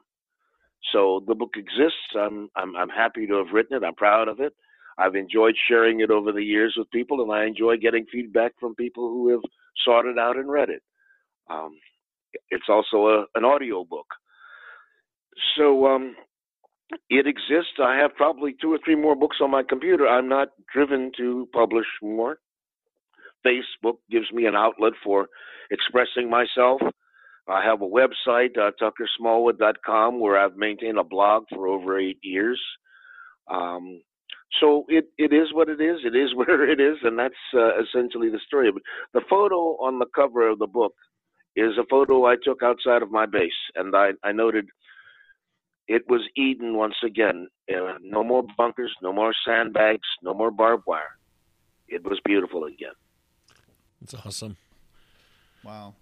[0.92, 2.16] So the book exists.
[2.20, 3.86] I'm I'm, I'm happy to have written it.
[3.86, 4.54] I'm proud of it.
[4.98, 8.76] I've enjoyed sharing it over the years with people, and I enjoy getting feedback from
[8.76, 9.42] people who have
[9.86, 10.84] sought it out and read it.
[11.50, 11.78] Um,
[12.50, 14.06] it's also a, an audio book.
[15.58, 16.16] So um,
[17.10, 17.80] it exists.
[17.84, 20.08] I have probably two or three more books on my computer.
[20.08, 22.38] I'm not driven to publish more.
[23.46, 25.28] Facebook gives me an outlet for
[25.72, 26.82] expressing myself.
[27.48, 32.62] I have a website, uh, tuckersmallwood.com, where I've maintained a blog for over eight years.
[33.52, 34.02] Um,
[34.62, 36.00] so it, it is what it is.
[36.06, 38.72] It is where it is, and that's uh, essentially the story.
[38.72, 40.94] But the photo on the cover of the book
[41.56, 44.68] is a photo I took outside of my base, and I, I noted
[45.88, 47.48] it was Eden once again.
[47.70, 51.18] Uh, no more bunkers, no more sandbags, no more barbed wire.
[51.88, 52.94] It was beautiful again.
[54.00, 54.58] That's awesome.
[55.64, 55.96] Wow.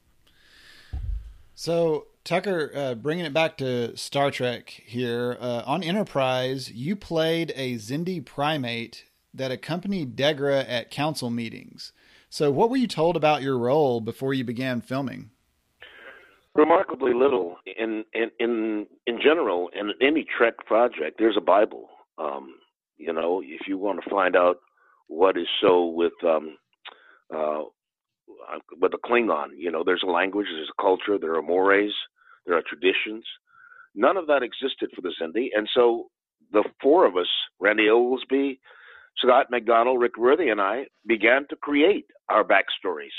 [1.62, 7.54] So Tucker, uh, bringing it back to Star Trek here uh, on Enterprise, you played
[7.56, 11.92] a Xindi primate that accompanied Degra at council meetings.
[12.32, 15.30] So, what were you told about your role before you began filming?
[16.56, 17.58] Remarkably little.
[17.78, 21.90] In in in in general, in any Trek project, there's a Bible.
[22.18, 22.56] Um,
[22.98, 24.62] you know, if you want to find out
[25.10, 26.58] what is so with um,
[27.32, 27.66] uh,
[28.80, 31.94] with a Klingon, you know, there's a language, there's a culture, there are mores,
[32.46, 33.24] there are traditions.
[33.96, 36.08] None of that existed for the Xindi, and so
[36.52, 37.28] the four of us,
[37.60, 38.60] Randy Oglesby,
[39.18, 43.10] Scott McDonald, Rick Worthy, and I, began to create our backstories.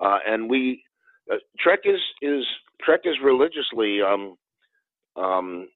[0.00, 0.82] Uh, and we
[1.30, 2.44] uh, Trek is is
[2.82, 4.36] Trek is religiously um,
[5.16, 5.68] um,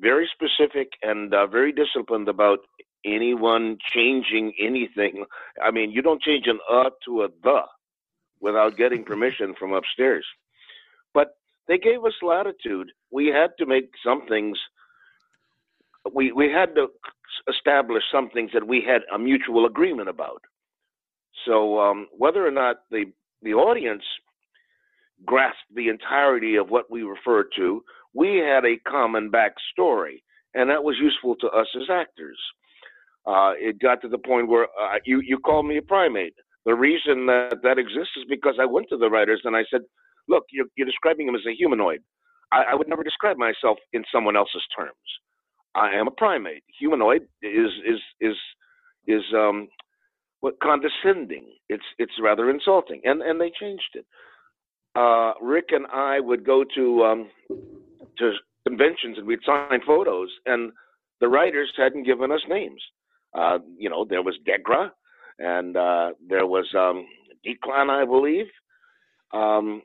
[0.00, 2.58] very specific and uh, very disciplined about
[3.04, 5.24] anyone changing anything.
[5.62, 7.62] I mean, you don't change an uh to a the
[8.40, 10.26] without getting permission from upstairs.
[11.14, 11.36] But
[11.68, 12.90] they gave us latitude.
[13.10, 14.58] We had to make some things.
[16.12, 16.88] We we had to
[17.48, 20.42] establish some things that we had a mutual agreement about.
[21.46, 23.06] So um, whether or not the
[23.42, 24.04] the audience
[25.24, 27.84] grasped the entirety of what we referred to,
[28.14, 30.22] we had a common backstory,
[30.54, 32.38] and that was useful to us as actors.
[33.26, 36.34] Uh, it got to the point where uh, you you called me a primate.
[36.66, 39.82] The reason that that exists is because I went to the writers and I said,
[40.28, 42.00] "Look, you're, you're describing him as a humanoid.
[42.52, 44.92] I, I would never describe myself in someone else's terms.
[45.74, 46.64] I am a primate.
[46.80, 48.36] Humanoid is is is
[49.06, 49.68] is um,
[50.40, 51.46] what condescending.
[51.68, 54.06] It's it's rather insulting, and and they changed it
[54.94, 57.30] uh, Rick and I would go to um,
[58.18, 58.32] to
[58.66, 60.72] conventions and we'd sign photos, and
[61.20, 62.82] the writers hadn't given us names.
[63.34, 64.90] Uh, you know, there was Degra,
[65.38, 67.06] and uh, there was um,
[67.46, 68.46] Declan, I believe.
[69.32, 69.82] Um,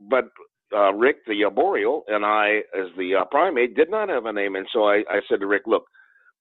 [0.00, 0.28] but
[0.74, 4.56] uh, Rick, the arboreal, and I, as the uh, primate, did not have a name.
[4.56, 5.84] And so I, I said to Rick, look,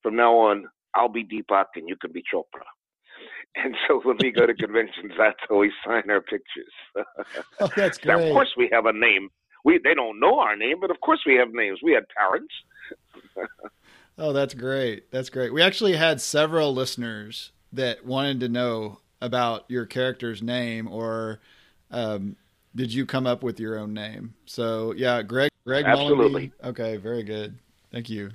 [0.02, 2.64] from now on, I'll be Deepak and you can be Chopra.
[3.54, 6.72] And so when we go to conventions, that's how we sign our pictures.
[7.60, 8.06] oh, that's great.
[8.18, 9.28] Now, of course, we have a name.
[9.66, 11.80] We they don't know our name, but of course we have names.
[11.84, 12.54] We had parents.
[14.22, 15.12] oh, that's great.
[15.12, 15.54] That's great.
[15.54, 21.42] We actually had several listeners that wanted to know about your character's name, or
[21.92, 22.38] um,
[22.76, 24.36] did you come up with your own name?
[24.46, 25.52] So yeah, Greg.
[25.66, 25.86] Greg.
[25.86, 26.48] Absolutely.
[26.48, 26.70] Mullenby.
[26.70, 27.60] Okay, very good.
[27.92, 28.32] Thank you.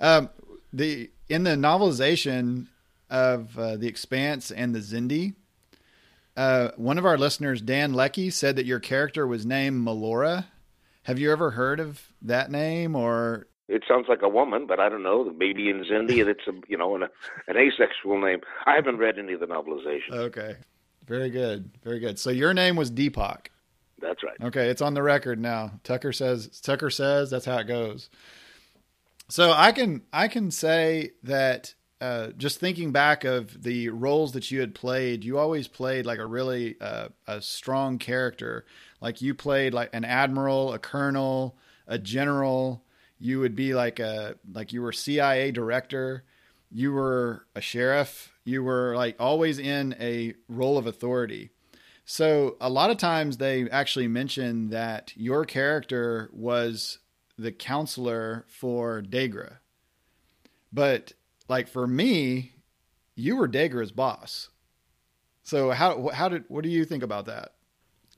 [0.00, 0.30] Um,
[0.72, 2.66] the in the novelization,
[3.10, 5.34] of uh, The Expanse and The Xindi.
[6.36, 10.46] Uh, one of our listeners, Dan Lecky, said that your character was named Melora.
[11.04, 13.46] Have you ever heard of that name or?
[13.68, 15.30] It sounds like a woman, but I don't know.
[15.36, 17.02] Maybe in Xindi, it's a you know an,
[17.46, 18.40] an asexual name.
[18.66, 20.12] I haven't read any of the novelization.
[20.12, 20.56] Okay,
[21.06, 22.18] very good, very good.
[22.18, 23.48] So your name was Deepak.
[24.00, 24.36] That's right.
[24.40, 25.72] Okay, it's on the record now.
[25.84, 26.60] Tucker says.
[26.60, 28.08] Tucker says that's how it goes.
[29.28, 34.50] So I can I can say that uh, just thinking back of the roles that
[34.50, 38.64] you had played, you always played like a really uh, a strong character.
[39.00, 42.84] Like you played like an admiral, a colonel, a general.
[43.18, 46.24] You would be like a like you were CIA director.
[46.70, 48.32] You were a sheriff.
[48.44, 51.50] You were like always in a role of authority.
[52.04, 56.98] So a lot of times they actually mention that your character was
[57.36, 59.58] the counselor for Degra.
[60.72, 61.12] But
[61.48, 62.52] like for me,
[63.14, 64.48] you were Degra's boss.
[65.42, 67.54] So how how did what do you think about that?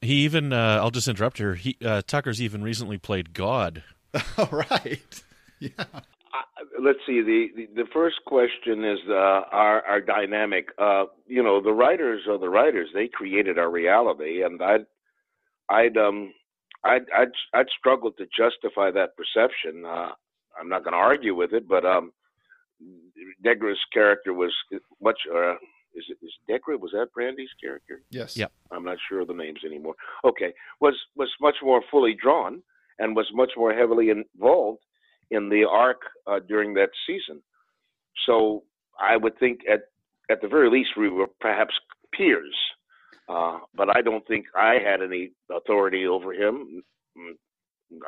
[0.00, 1.54] He even uh, I'll just interrupt here.
[1.54, 3.82] He uh, Tucker's even recently played God.
[4.38, 5.22] All right.
[5.58, 5.70] Yeah.
[5.78, 6.02] Uh,
[6.82, 7.22] let's see.
[7.22, 9.12] The, the, the first question is uh,
[9.52, 10.68] our our dynamic.
[10.78, 12.88] Uh, you know, the writers are the writers.
[12.94, 14.86] They created our reality, and I'd
[15.68, 16.32] I'd um
[16.84, 19.84] I'd I'd, I'd struggle to justify that perception.
[19.84, 20.10] Uh,
[20.58, 22.12] I'm not going to argue with it, but um,
[23.44, 24.52] Degra's character was
[25.00, 25.18] much.
[25.32, 25.54] Uh,
[25.94, 26.78] is it is Degra?
[26.78, 28.02] Was that Brandy's character?
[28.10, 28.36] Yes.
[28.36, 28.52] Yep.
[28.70, 29.94] I'm not sure of the names anymore.
[30.24, 32.62] Okay, was was much more fully drawn
[33.00, 34.80] and was much more heavily involved
[35.30, 37.42] in the arc uh, during that season.
[38.26, 38.62] So
[39.00, 39.82] I would think at
[40.30, 41.74] at the very least we were perhaps
[42.16, 42.54] peers,
[43.28, 46.82] uh, but I don't think I had any authority over him.
[47.18, 47.32] Mm,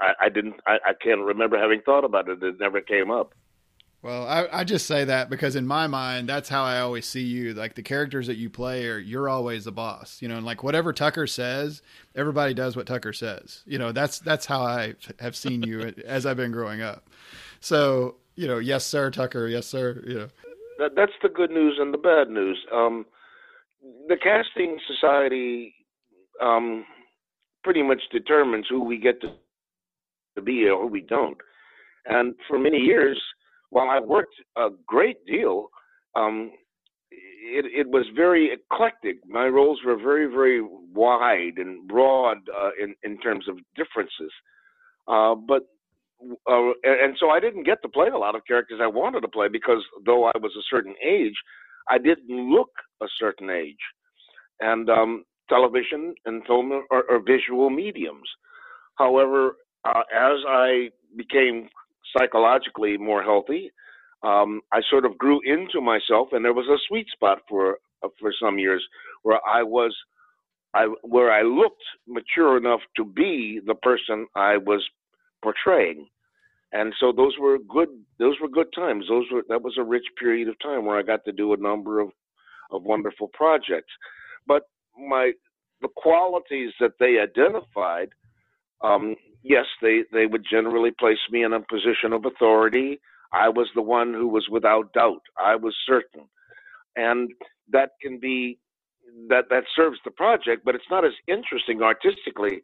[0.01, 0.55] I, I didn't.
[0.67, 2.43] I, I can't remember having thought about it.
[2.43, 3.35] It never came up.
[4.03, 7.23] Well, I, I just say that because in my mind, that's how I always see
[7.23, 7.55] you.
[7.55, 10.65] Like the characters that you play are you're always the boss, you know, and like
[10.65, 11.83] whatever Tucker says,
[12.17, 13.63] everybody does what Tucker says.
[13.65, 17.09] You know, that's that's how I have seen you as I've been growing up.
[17.61, 20.29] So, you know, yes sir, Tucker, yes sir, you know.
[20.79, 22.59] That, that's the good news and the bad news.
[22.75, 23.07] Um,
[24.09, 25.77] the casting society
[26.43, 26.85] um,
[27.63, 29.29] pretty much determines who we get to,
[30.35, 31.39] to be or who we don't.
[32.07, 33.23] And for many years,
[33.73, 35.69] while I worked a great deal,
[36.15, 36.53] um,
[37.11, 39.17] it, it was very eclectic.
[39.27, 40.61] My roles were very, very
[40.95, 44.33] wide and broad uh, in in terms of differences.
[45.09, 45.63] Uh, but
[46.51, 49.29] uh, and so I didn't get to play a lot of characters I wanted to
[49.29, 51.35] play because though I was a certain age,
[51.89, 52.71] I didn't look
[53.03, 53.85] a certain age.
[54.61, 58.29] And um, television and film are, are visual mediums.
[58.97, 59.57] However,
[59.87, 61.69] uh, as I became
[62.17, 63.73] psychologically more healthy.
[64.23, 68.09] Um, I sort of grew into myself, and there was a sweet spot for uh,
[68.21, 68.85] for some years
[69.23, 69.97] where I was,
[70.75, 74.85] I where I looked mature enough to be the person I was
[75.43, 76.09] portraying,
[76.73, 77.89] and so those were good.
[78.19, 79.07] Those were good times.
[79.09, 81.59] Those were that was a rich period of time where I got to do a
[81.59, 82.11] number of
[82.73, 83.93] of wonderful projects.
[84.47, 84.65] But
[84.99, 85.33] my
[85.83, 88.11] the qualities that they identified
[88.83, 93.01] um, yes, they, they would generally place me in a position of authority.
[93.33, 95.23] I was the one who was without doubt.
[95.43, 96.29] I was certain.
[96.97, 97.31] And
[97.73, 98.59] that can be
[99.29, 102.63] that that serves the project, but it's not as interesting artistically.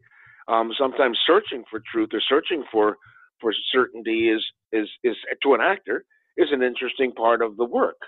[0.49, 2.97] Um, sometimes searching for truth or searching for
[3.41, 6.05] for certainty is is is to an actor
[6.37, 7.99] is an interesting part of the work.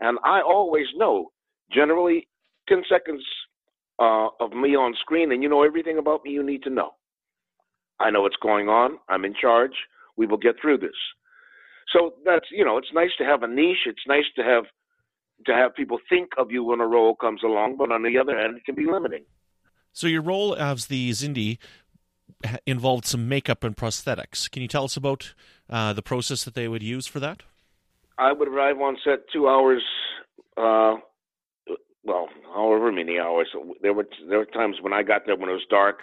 [0.00, 1.30] And I always know,
[1.72, 2.28] generally,
[2.68, 3.24] ten seconds
[4.00, 6.92] uh, of me on screen, and you know everything about me you need to know.
[8.00, 8.98] I know what's going on.
[9.08, 9.74] I'm in charge.
[10.16, 10.96] We will get through this.
[11.92, 13.86] So that's you know, it's nice to have a niche.
[13.86, 14.64] It's nice to have
[15.46, 18.36] to have people think of you when a role comes along, but on the other
[18.38, 19.24] hand, it can be limiting.
[19.92, 21.58] So your role as the Xindi
[22.66, 24.50] involved some makeup and prosthetics.
[24.50, 25.34] Can you tell us about
[25.68, 27.42] uh, the process that they would use for that?
[28.18, 29.82] I would arrive on set two hours.
[30.56, 30.96] Uh,
[32.04, 33.48] well, however many hours.
[33.82, 36.00] There were there were times when I got there when it was dark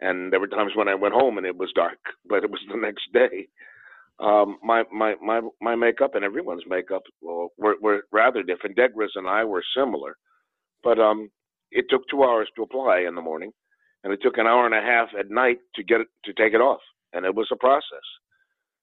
[0.00, 2.60] and there were times when I went home and it was dark, but it was
[2.70, 3.48] the next day.
[4.20, 8.76] Um, my my my my makeup and everyone's makeup well, were, were rather different.
[8.76, 10.16] Degra's and I were similar,
[10.84, 11.30] but um,
[11.72, 13.50] it took two hours to apply in the morning,
[14.04, 16.54] and it took an hour and a half at night to get it to take
[16.54, 16.80] it off,
[17.12, 18.06] and it was a process,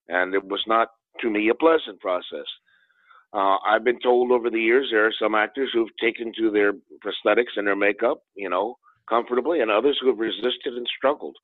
[0.10, 0.90] and it was not
[1.22, 2.48] to me a pleasant process.
[3.34, 6.74] Uh, I've been told over the years there are some actors who've taken to their
[7.04, 8.78] prosthetics and their makeup, you know,
[9.12, 11.36] comfortably, and others who have resisted and struggled.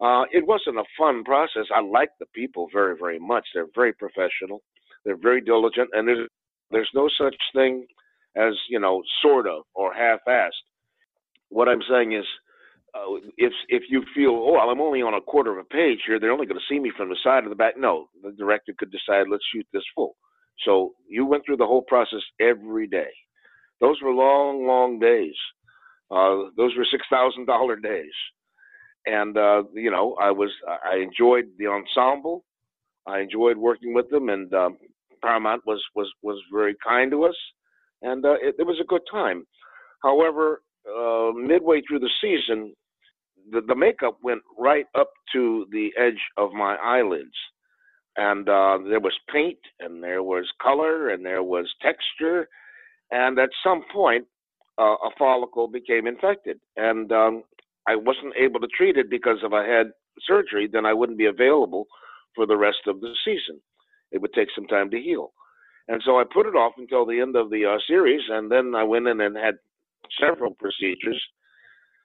[0.00, 1.66] Uh, it wasn't a fun process.
[1.74, 3.46] I like the people very, very much.
[3.52, 4.62] They're very professional.
[5.04, 6.28] They're very diligent, and there's
[6.70, 7.86] there's no such thing
[8.36, 10.50] as you know, sorta or half-assed.
[11.48, 12.24] What I'm saying is,
[12.94, 16.00] uh, if if you feel, oh, well, I'm only on a quarter of a page
[16.06, 17.74] here, they're only going to see me from the side or the back.
[17.76, 20.16] No, the director could decide, let's shoot this full.
[20.64, 23.10] So you went through the whole process every day.
[23.80, 25.34] Those were long, long days.
[26.10, 28.12] Uh, those were six thousand dollar days,
[29.06, 32.44] and uh, you know I was I enjoyed the ensemble.
[33.06, 34.78] I enjoyed working with them, and um,
[35.22, 37.36] Paramount was was was very kind to us,
[38.02, 39.46] and uh, it, it was a good time.
[40.02, 42.74] However, uh, midway through the season,
[43.50, 47.34] the, the makeup went right up to the edge of my eyelids,
[48.16, 52.48] and uh, there was paint, and there was color, and there was texture,
[53.10, 54.26] and at some point
[54.78, 57.44] uh, a follicle became infected, and um,
[57.88, 59.92] I wasn't able to treat it because if I had
[60.26, 61.86] surgery, then I wouldn't be available
[62.34, 63.60] for the rest of the season.
[64.10, 65.32] It would take some time to heal,
[65.88, 68.74] and so I put it off until the end of the uh, series, and then
[68.74, 69.54] I went in and had
[70.20, 71.22] several procedures,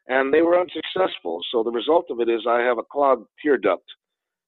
[0.08, 1.42] and they were unsuccessful.
[1.52, 3.86] So the result of it is I have a clogged tear duct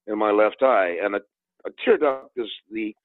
[0.07, 1.21] in my left eye, and a,
[1.65, 2.95] a tear duct is the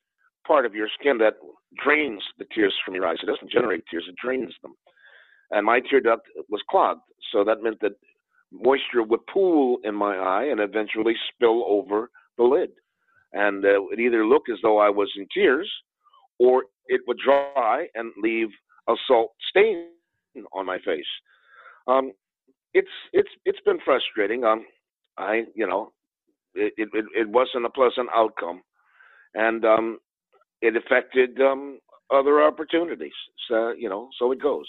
[0.47, 1.35] part of your skin that
[1.83, 3.19] drains the tears from your eyes.
[3.23, 4.75] It doesn't generate tears; it drains them
[5.51, 7.01] and my tear duct was clogged.
[7.33, 7.93] So that meant that
[8.53, 12.71] moisture would pool in my eye and eventually spill over the lid.
[13.33, 15.71] And uh, it either looked as though I was in tears
[16.39, 18.49] or it would dry and leave
[18.89, 19.89] a salt stain
[20.53, 21.05] on my face.
[21.89, 22.13] Um,
[22.75, 24.45] it's it's it's been frustrating.
[24.45, 24.65] Um,
[25.19, 25.93] I you know,
[26.55, 28.63] it it, it wasn't a pleasant outcome,
[29.35, 29.99] and um,
[30.61, 31.79] it affected um,
[32.13, 33.13] other opportunities.
[33.49, 34.67] So you know, so it goes.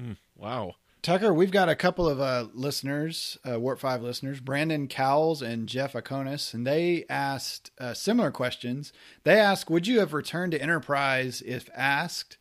[0.00, 0.12] Hmm.
[0.34, 0.76] Wow.
[1.02, 5.66] Tucker, we've got a couple of uh, listeners, uh, Warp 5 listeners, Brandon Cowles and
[5.66, 8.92] Jeff Akonis, and they asked uh, similar questions.
[9.24, 12.38] They asked, Would you have returned to Enterprise if asked?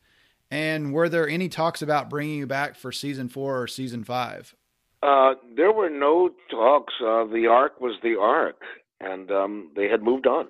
[0.49, 4.55] And were there any talks about bringing you back for season four or season five?
[5.03, 6.93] Uh, there were no talks.
[7.01, 8.61] Uh, the arc was the arc,
[8.99, 10.47] and um, they had moved on.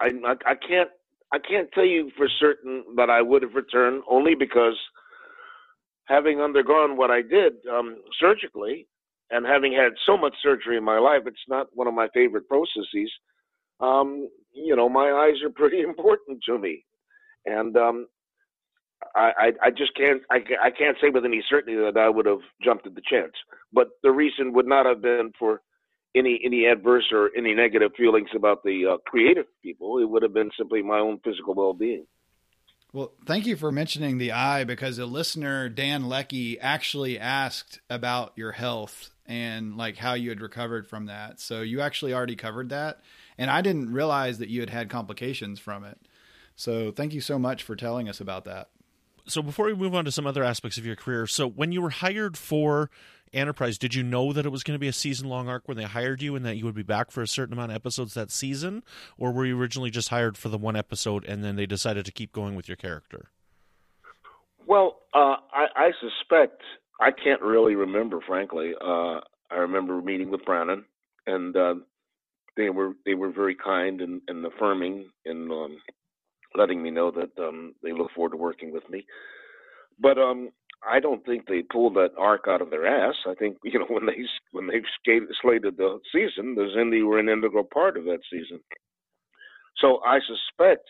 [0.00, 0.90] I, I, I can't
[1.32, 4.76] I can't tell you for certain that I would have returned only because
[6.06, 8.86] having undergone what I did um, surgically
[9.30, 12.48] and having had so much surgery in my life, it's not one of my favorite
[12.48, 13.10] processes.
[13.80, 16.84] Um, you know, my eyes are pretty important to me,
[17.44, 18.06] and um,
[19.14, 22.26] I, I, I just can't I, I can't say with any certainty that I would
[22.26, 23.32] have jumped at the chance.
[23.72, 25.60] But the reason would not have been for
[26.14, 29.98] any any adverse or any negative feelings about the uh, creative people.
[29.98, 32.06] It would have been simply my own physical well being.
[32.96, 38.32] Well, thank you for mentioning the eye because a listener, Dan Lecky, actually asked about
[38.36, 41.38] your health and like how you had recovered from that.
[41.38, 43.02] So you actually already covered that.
[43.36, 46.00] And I didn't realize that you had had complications from it.
[46.54, 48.70] So thank you so much for telling us about that.
[49.26, 51.82] So before we move on to some other aspects of your career, so when you
[51.82, 52.90] were hired for
[53.32, 55.76] Enterprise, did you know that it was going to be a season long arc when
[55.76, 58.14] they hired you and that you would be back for a certain amount of episodes
[58.14, 58.82] that season?
[59.18, 62.12] Or were you originally just hired for the one episode and then they decided to
[62.12, 63.30] keep going with your character?
[64.66, 66.62] Well, uh, I, I suspect,
[67.00, 68.72] I can't really remember, frankly.
[68.80, 69.20] Uh,
[69.50, 70.84] I remember meeting with Brannon
[71.26, 71.74] and uh,
[72.56, 75.78] they were they were very kind and, and affirming in um,
[76.54, 79.06] letting me know that um, they look forward to working with me.
[79.98, 80.50] But um,
[80.88, 83.14] I don't think they pulled that arc out of their ass.
[83.26, 84.16] I think you know when they
[84.52, 88.60] when they skated, slated the season, the Xindi were an integral part of that season.
[89.78, 90.86] So I suspect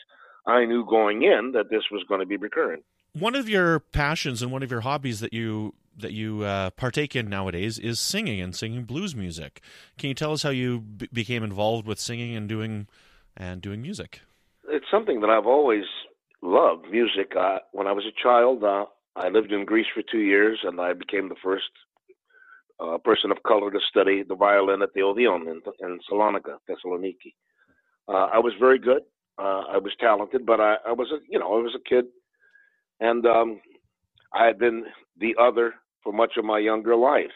[0.46, 2.84] I knew going in that this was going to be recurrent.
[3.12, 7.16] One of your passions and one of your hobbies that you that you uh, partake
[7.16, 9.62] in nowadays is singing and singing blues music.
[9.98, 12.86] Can you tell us how you b- became involved with singing and doing
[13.36, 14.20] and doing music?
[14.68, 15.84] It's something that I've always
[16.42, 16.90] loved.
[16.90, 17.32] Music.
[17.38, 18.84] Uh, when I was a child, uh,
[19.16, 21.64] I lived in Greece for two years, and I became the first
[22.80, 27.32] uh, person of color to study the violin at the Odeon in, in Salonika, Thessaloniki.
[28.08, 29.02] Uh, I was very good.
[29.38, 32.06] Uh, I was talented, but I, I was a you know I was a kid,
[33.00, 33.60] and um,
[34.32, 34.84] I had been
[35.18, 37.34] the other for much of my younger life.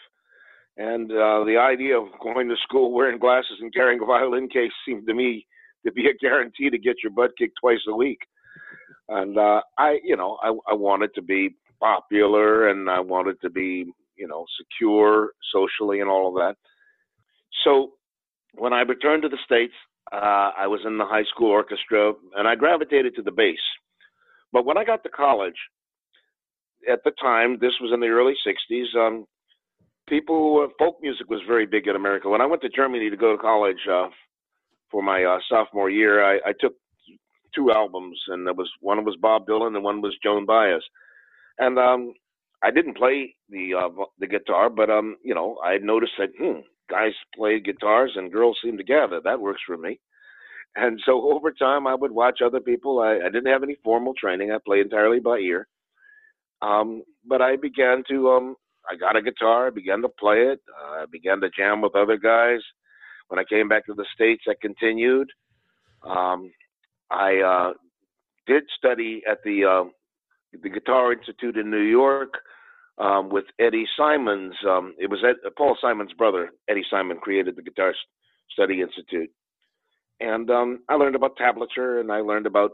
[0.77, 4.73] And uh, the idea of going to school wearing glasses and carrying a violin case
[4.87, 5.47] seemed to me
[5.85, 8.21] to be a guarantee to get your butt kicked twice a week.
[9.09, 13.51] And uh, I, you know, I, I wanted to be popular and I wanted to
[13.51, 16.57] be, you know, secure socially and all of that.
[17.65, 17.93] So
[18.55, 19.75] when I returned to the States,
[20.13, 23.59] uh, I was in the high school orchestra and I gravitated to the bass.
[24.53, 25.55] But when I got to college,
[26.91, 29.27] at the time, this was in the early 60s, um,
[30.09, 32.29] people, uh, folk music was very big in America.
[32.29, 34.09] When I went to Germany to go to college uh,
[34.91, 36.73] for my uh, sophomore year, I, I took
[37.55, 40.83] two albums, and there was one was Bob Dylan and one was Joan Baez
[41.61, 42.15] and um,
[42.63, 46.61] I didn't play the uh, the guitar, but um, you know, I noticed that hmm,
[46.91, 49.21] guys play guitars and girls seem to gather.
[49.23, 50.01] That works for me.
[50.77, 53.01] And so over time, I would watch other people.
[53.01, 54.51] I, I didn't have any formal training.
[54.51, 55.69] I played entirely by ear.
[56.63, 58.57] Um, but I began to um,
[58.91, 59.69] I got a guitar.
[59.69, 60.61] I began to play it.
[60.69, 62.61] Uh, I began to jam with other guys.
[63.29, 65.29] When I came back to the states, I continued.
[66.03, 66.51] Um,
[67.11, 67.73] I uh,
[68.47, 69.85] did study at the uh,
[70.53, 72.35] the Guitar Institute in New York
[72.99, 74.55] um, with Eddie Simons.
[74.69, 77.95] Um, it was Ed, uh, Paul Simon's brother, Eddie Simon, created the Guitar
[78.53, 79.31] Study Institute.
[80.21, 82.73] And um, I learned about tablature and I learned about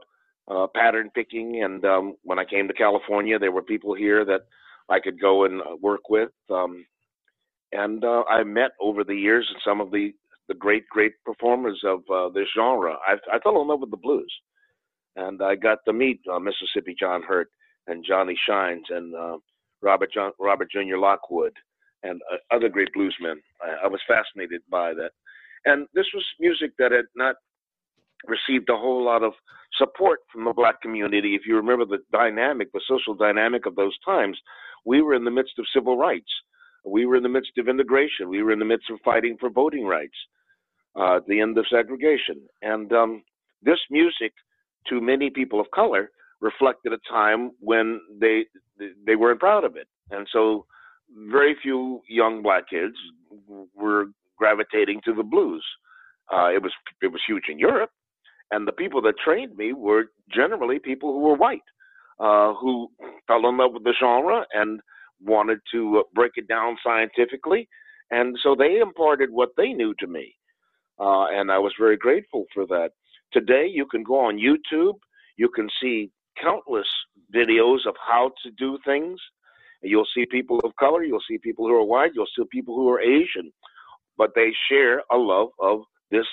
[0.51, 1.63] uh, pattern picking.
[1.63, 4.43] And um, when I came to California, there were people here that
[4.89, 6.31] I could go and uh, work with.
[6.51, 6.85] Um,
[7.73, 10.13] and uh, I met over the years some of the,
[10.49, 12.97] the great, great performers of uh, this genre.
[13.07, 14.33] I, I fell in love with the blues.
[15.15, 17.49] And I got to meet uh, Mississippi John Hurt
[17.87, 19.37] and Johnny Shines and uh,
[19.83, 21.53] Robert John, Robert Junior Lockwood
[22.03, 23.37] and uh, other great bluesmen.
[23.63, 25.11] I, I was fascinated by that,
[25.65, 27.37] and this was music that had not
[28.27, 29.33] received a whole lot of
[29.79, 31.35] support from the black community.
[31.35, 34.39] If you remember the dynamic, the social dynamic of those times,
[34.85, 36.31] we were in the midst of civil rights.
[36.85, 38.29] We were in the midst of integration.
[38.29, 40.17] We were in the midst of fighting for voting rights,
[40.95, 42.41] uh, the end of segregation.
[42.63, 43.23] And um,
[43.63, 44.33] this music
[44.89, 46.11] to many people of color
[46.41, 48.47] reflected a time when they
[49.07, 50.67] they weren't proud of it, and so
[51.29, 52.95] very few young black kids
[53.75, 54.07] were
[54.37, 55.65] gravitating to the blues.
[56.33, 56.73] Uh, it was
[57.03, 57.91] it was huge in Europe,
[58.51, 61.63] and the people that trained me were generally people who were white,
[62.21, 62.89] uh, who
[63.27, 64.81] fell in love with the genre and
[65.25, 67.69] wanted to uh, break it down scientifically,
[68.11, 70.35] and so they imparted what they knew to me,
[71.01, 72.91] uh, and I was very grateful for that.
[73.33, 74.99] Today, you can go on YouTube,
[75.37, 76.11] you can see
[76.43, 76.87] countless
[77.35, 79.19] videos of how to do things.
[79.83, 82.89] You'll see people of color, you'll see people who are white, you'll see people who
[82.91, 83.53] are Asian,
[84.17, 86.27] but they share a love of this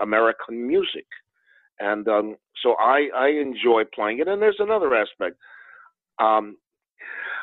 [0.00, 1.06] American music.
[1.80, 4.28] And um, so I, I enjoy playing it.
[4.28, 5.36] And there's another aspect.
[6.18, 6.56] Um,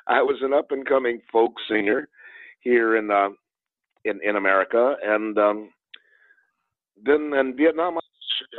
[0.07, 2.07] I was an up and coming folk singer
[2.59, 3.29] here in uh,
[4.03, 5.69] in, in America, and um,
[7.03, 7.97] then in Vietnam,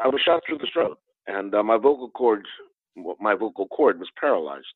[0.02, 2.48] I was shot through the throat, and uh, my vocal cords,
[3.20, 4.66] my vocal cord was paralyzed,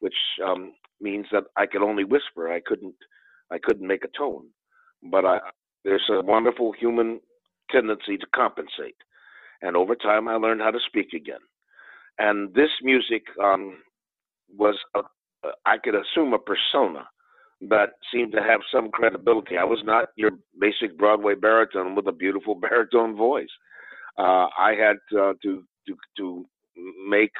[0.00, 0.14] which
[0.44, 2.52] um, means that I could only whisper.
[2.52, 2.94] I couldn't,
[3.50, 4.46] I couldn't make a tone.
[5.10, 5.38] But I,
[5.84, 7.20] there's a wonderful human
[7.70, 8.96] tendency to compensate,
[9.62, 11.40] and over time, I learned how to speak again.
[12.18, 13.78] And this music um,
[14.56, 15.00] was, a,
[15.66, 17.06] I could assume, a persona
[17.62, 19.56] that seemed to have some credibility.
[19.56, 23.48] I was not your basic Broadway baritone with a beautiful baritone voice.
[24.18, 26.44] Uh, I had uh, to to to
[27.08, 27.32] make.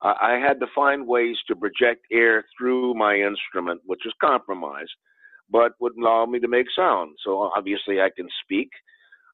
[0.00, 4.92] Uh, I had to find ways to project air through my instrument, which was compromised,
[5.50, 7.16] but would allow me to make sound.
[7.24, 8.70] So obviously, I can speak.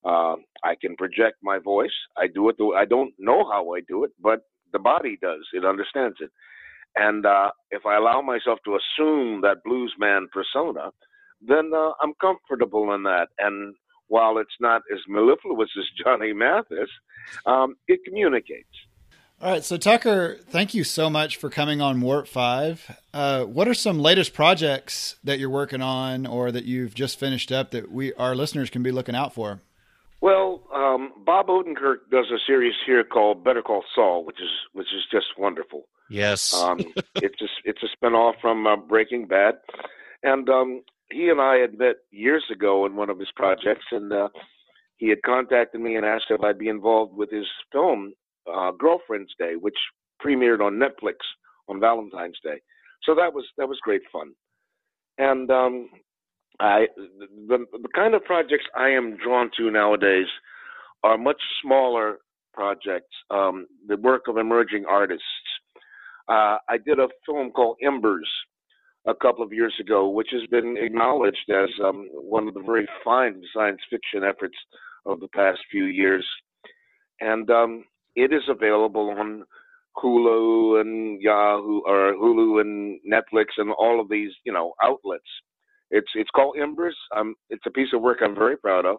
[0.05, 1.97] Uh, I can project my voice.
[2.17, 2.57] I do it.
[2.59, 4.41] The, I don't know how I do it, but
[4.73, 5.47] the body does.
[5.53, 6.31] It understands it.
[6.97, 10.91] And uh, if I allow myself to assume that bluesman persona,
[11.41, 13.29] then uh, I'm comfortable in that.
[13.39, 13.75] And
[14.09, 16.91] while it's not as mellifluous as Johnny Mathis,
[17.47, 18.69] um, it communicates.
[19.45, 22.99] All right, so Tucker, thank you so much for coming on Warp Five.
[23.13, 27.53] Uh, what are some latest projects that you're working on, or that you've just finished
[27.53, 29.61] up that we our listeners can be looking out for?
[30.23, 34.87] Well, um, Bob Odenkirk does a series here called Better Call Saul, which is which
[34.87, 35.89] is just wonderful.
[36.09, 36.55] Yes.
[36.55, 36.79] um,
[37.17, 39.57] it's a, it's a spinoff from uh, Breaking Bad,
[40.23, 40.81] and um,
[41.13, 44.31] he and I had met years ago in one of his projects, and uh,
[44.97, 48.15] he had contacted me and asked if I'd be involved with his film
[48.53, 49.77] uh, Girlfriend's Day, which
[50.25, 51.17] premiered on Netflix
[51.69, 52.61] on Valentine's Day.
[53.05, 54.33] So that was that was great fun,
[55.19, 55.91] and um,
[56.61, 56.87] I
[57.49, 60.27] the the kind of projects I am drawn to nowadays
[61.03, 62.19] are much smaller
[62.55, 65.25] projects, um, the work of emerging artists
[66.29, 68.29] uh, I did a film called Embers
[69.07, 72.89] a couple of years ago, which has been acknowledged as um, one of the very
[73.05, 74.57] fine science fiction efforts
[75.05, 76.27] of the past few years.
[77.21, 77.85] And um,
[78.17, 79.45] it is available on
[79.97, 85.23] Hulu and Yahoo or Hulu and Netflix and all of these, you know, outlets.
[85.91, 86.97] It's it's called Embers.
[87.17, 88.97] Um, it's a piece of work I'm very proud of.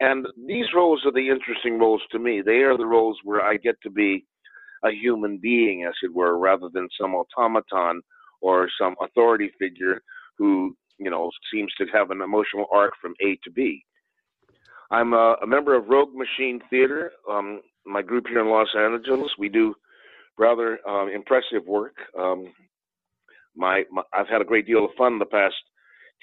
[0.00, 2.42] And these roles are the interesting roles to me.
[2.44, 4.26] They are the roles where I get to be
[4.84, 8.02] a human being, as it were, rather than some automaton
[8.40, 10.02] or some authority figure
[10.38, 13.84] who, you know, seems to have an emotional arc from A to B.
[14.90, 19.30] I'm a, a member of Rogue Machine Theater, um, my group here in Los Angeles.
[19.38, 19.74] We do
[20.38, 21.96] rather uh, impressive work.
[22.18, 22.52] Um,
[23.56, 25.54] my, my, I've had a great deal of fun the past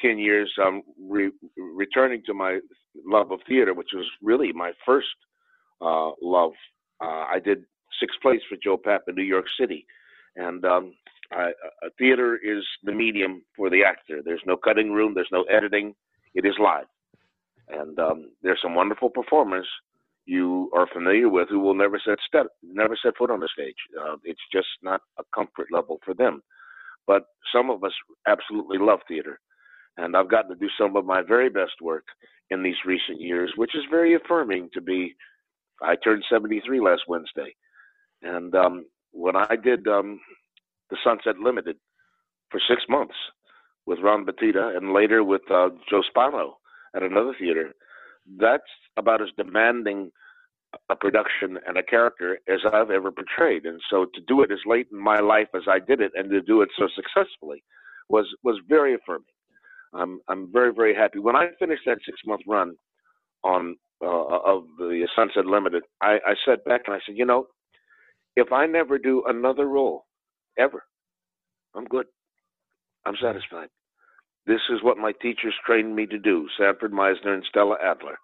[0.02, 2.60] 10 years um, re- returning to my
[3.06, 5.08] love of theater, which was really my first
[5.82, 6.52] uh, love.
[7.02, 7.64] Uh, I did
[8.00, 9.86] six place for Joe Papp in New York City.
[10.36, 10.94] And um,
[11.98, 14.22] theater is the medium for the actor.
[14.24, 15.94] There's no cutting room, there's no editing,
[16.34, 16.86] it is live.
[17.70, 19.68] And um, there's some wonderful performers
[20.30, 23.76] you are familiar with who will never set step, never set foot on the stage.
[24.00, 26.42] Uh, it's just not a comfort level for them.
[27.08, 27.24] But
[27.54, 27.94] some of us
[28.28, 29.40] absolutely love theater,
[29.98, 32.04] and I've gotten to do some of my very best work
[32.52, 35.16] in these recent years, which is very affirming to be.
[35.82, 37.56] I turned 73 last Wednesday,
[38.22, 40.20] and um, when I did um,
[40.92, 41.78] the Sunset Limited
[42.52, 43.16] for six months
[43.88, 46.58] with Ron Bottitta and later with uh, Joe Spano
[46.96, 47.74] at another theater,
[48.38, 48.64] that's
[48.98, 50.12] about as demanding
[50.90, 53.66] a production and a character as I've ever portrayed.
[53.66, 56.30] And so to do it as late in my life as I did it and
[56.30, 57.64] to do it so successfully
[58.10, 59.26] was was very affirming.
[59.94, 61.20] I'm I'm very very happy.
[61.20, 62.76] When I finished that six month run
[63.44, 67.48] on uh, of the Sunset Limited, I, I sat back and I said, you know,
[68.36, 70.06] if I never do another role,
[70.58, 70.84] ever,
[71.76, 72.06] I'm good.
[73.06, 73.70] I'm satisfied.
[74.46, 78.18] This is what my teachers trained me to do, Sanford Meisner and Stella Adler.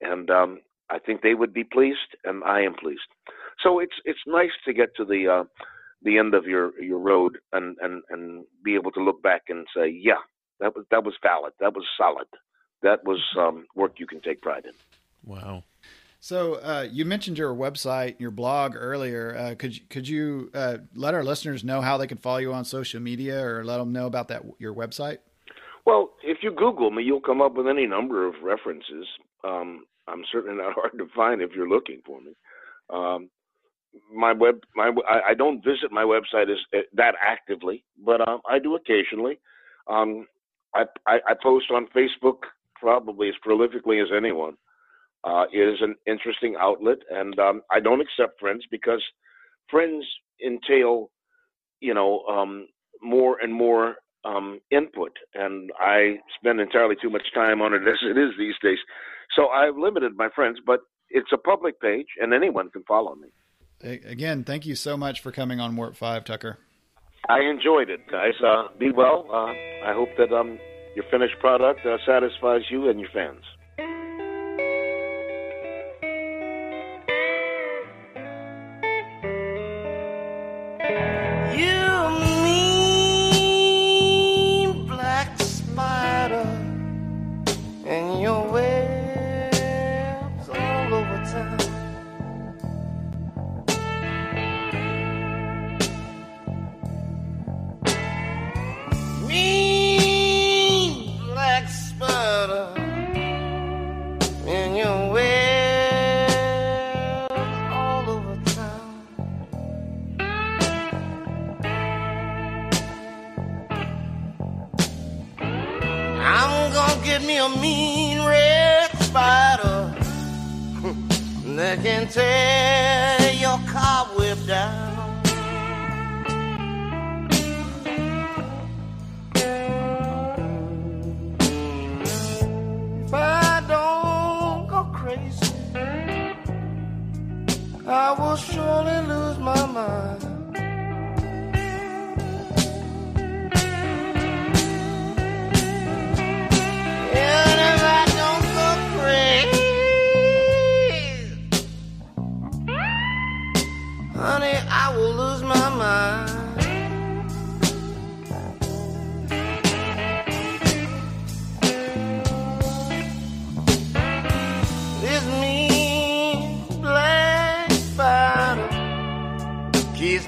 [0.00, 3.00] And um, I think they would be pleased, and I am pleased.
[3.62, 5.44] So it's it's nice to get to the uh,
[6.02, 9.66] the end of your your road and and and be able to look back and
[9.76, 10.22] say, yeah,
[10.60, 12.26] that was that was valid, that was solid,
[12.82, 14.72] that was um, work you can take pride in.
[15.24, 15.64] Wow.
[16.18, 19.36] So uh, you mentioned your website, your blog earlier.
[19.36, 22.52] Uh, could you, could you uh, let our listeners know how they can follow you
[22.52, 25.18] on social media, or let them know about that your website?
[25.84, 29.06] Well, if you Google me, you'll come up with any number of references.
[29.44, 32.32] Um, I'm certainly not hard to find if you're looking for me.
[32.90, 33.30] Um,
[34.14, 34.90] my web, my
[35.28, 39.38] I, don't visit my website as uh, that actively, but um, I do occasionally.
[39.86, 40.26] Um,
[40.74, 42.38] I, I, I post on Facebook
[42.76, 44.54] probably as prolifically as anyone
[45.24, 49.02] uh, is an interesting outlet, and um, I don't accept friends because
[49.70, 50.04] friends
[50.44, 51.10] entail,
[51.80, 52.68] you know, um,
[53.02, 57.98] more and more um, input, and I spend entirely too much time on it as
[58.02, 58.78] it is these days.
[59.36, 63.28] So I've limited my friends, but it's a public page, and anyone can follow me.
[63.82, 66.58] Again, thank you so much for coming on Warp Five, Tucker.
[67.28, 68.34] I enjoyed it, guys.
[68.44, 69.26] Uh, be well.
[69.30, 69.52] Uh,
[69.88, 70.58] I hope that um,
[70.94, 73.42] your finished product uh, satisfies you and your fans.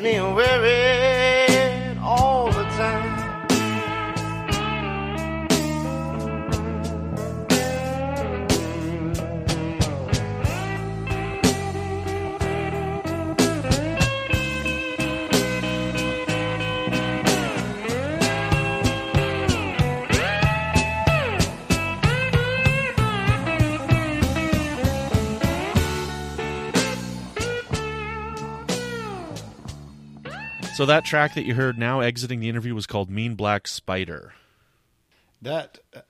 [0.05, 0.84] me oh, worried.
[30.75, 34.35] So that track that you heard now exiting the interview was called Mean Black Spider.
[35.41, 36.01] That uh,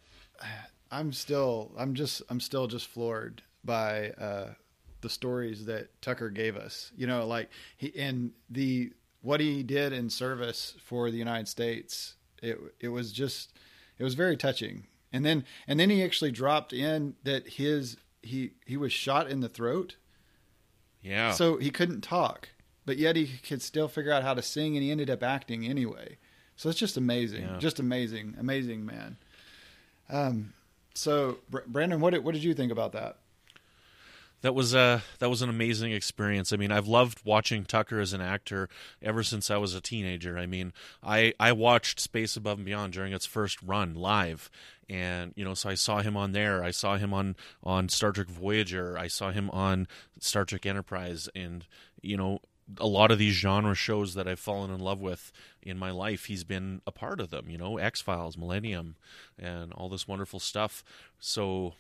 [0.91, 4.55] I'm still I'm just I'm still just floored by uh,
[5.03, 6.93] the stories that Tucker gave us.
[6.97, 12.15] You know, like he and the what he did in service for the United States.
[12.43, 13.53] It it was just
[13.99, 14.87] it was very touching.
[15.13, 19.41] And then and then he actually dropped in that his he he was shot in
[19.41, 19.97] the throat.
[21.03, 21.33] Yeah.
[21.33, 22.49] So he couldn't talk
[22.87, 25.67] but yet he could still figure out how to sing, and he ended up acting
[25.67, 26.19] anyway.
[26.57, 27.59] So it's just amazing, yeah.
[27.59, 29.17] just amazing, amazing man.
[30.09, 30.53] Um,
[30.95, 33.19] so Brandon, what did, what did you think about that?
[34.43, 36.53] That was uh that was an amazing experience.
[36.53, 38.69] I mean, I've loved watching Tucker as an actor
[39.01, 40.37] ever since I was a teenager.
[40.37, 44.51] I mean, I I watched Space Above and Beyond during its first run live,
[44.89, 48.13] and you know so i saw him on there i saw him on on star
[48.13, 49.87] trek voyager i saw him on
[50.19, 51.67] star trek enterprise and
[52.03, 52.41] you know
[52.79, 56.27] a lot of these genre shows that I've fallen in love with in my life,
[56.27, 58.97] he's been a part of them, you know, X Files, Millennium,
[59.39, 60.83] and all this wonderful stuff.
[61.19, 61.75] So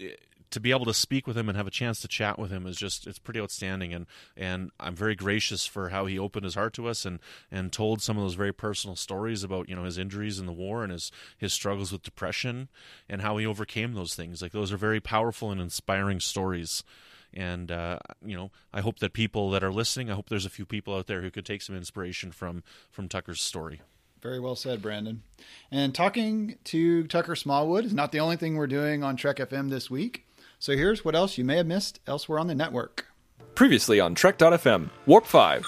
[0.00, 0.10] eh,
[0.50, 2.66] to be able to speak with him and have a chance to chat with him
[2.66, 3.92] is just it's pretty outstanding.
[3.92, 7.18] And and I'm very gracious for how he opened his heart to us and
[7.50, 10.52] and told some of those very personal stories about you know his injuries in the
[10.52, 12.68] war and his his struggles with depression
[13.08, 14.40] and how he overcame those things.
[14.40, 16.82] Like those are very powerful and inspiring stories
[17.34, 20.50] and uh, you know I hope that people that are listening, I hope there's a
[20.50, 23.80] few people out there who could take some inspiration from from Tucker's story.
[24.20, 25.22] Very well said, Brandon.
[25.70, 29.70] And talking to Tucker Smallwood is not the only thing we're doing on Trek FM
[29.70, 30.26] this week.
[30.58, 33.06] So here's what else you may have missed elsewhere on the network.
[33.54, 35.64] Previously on Trek.fm, Warp 5.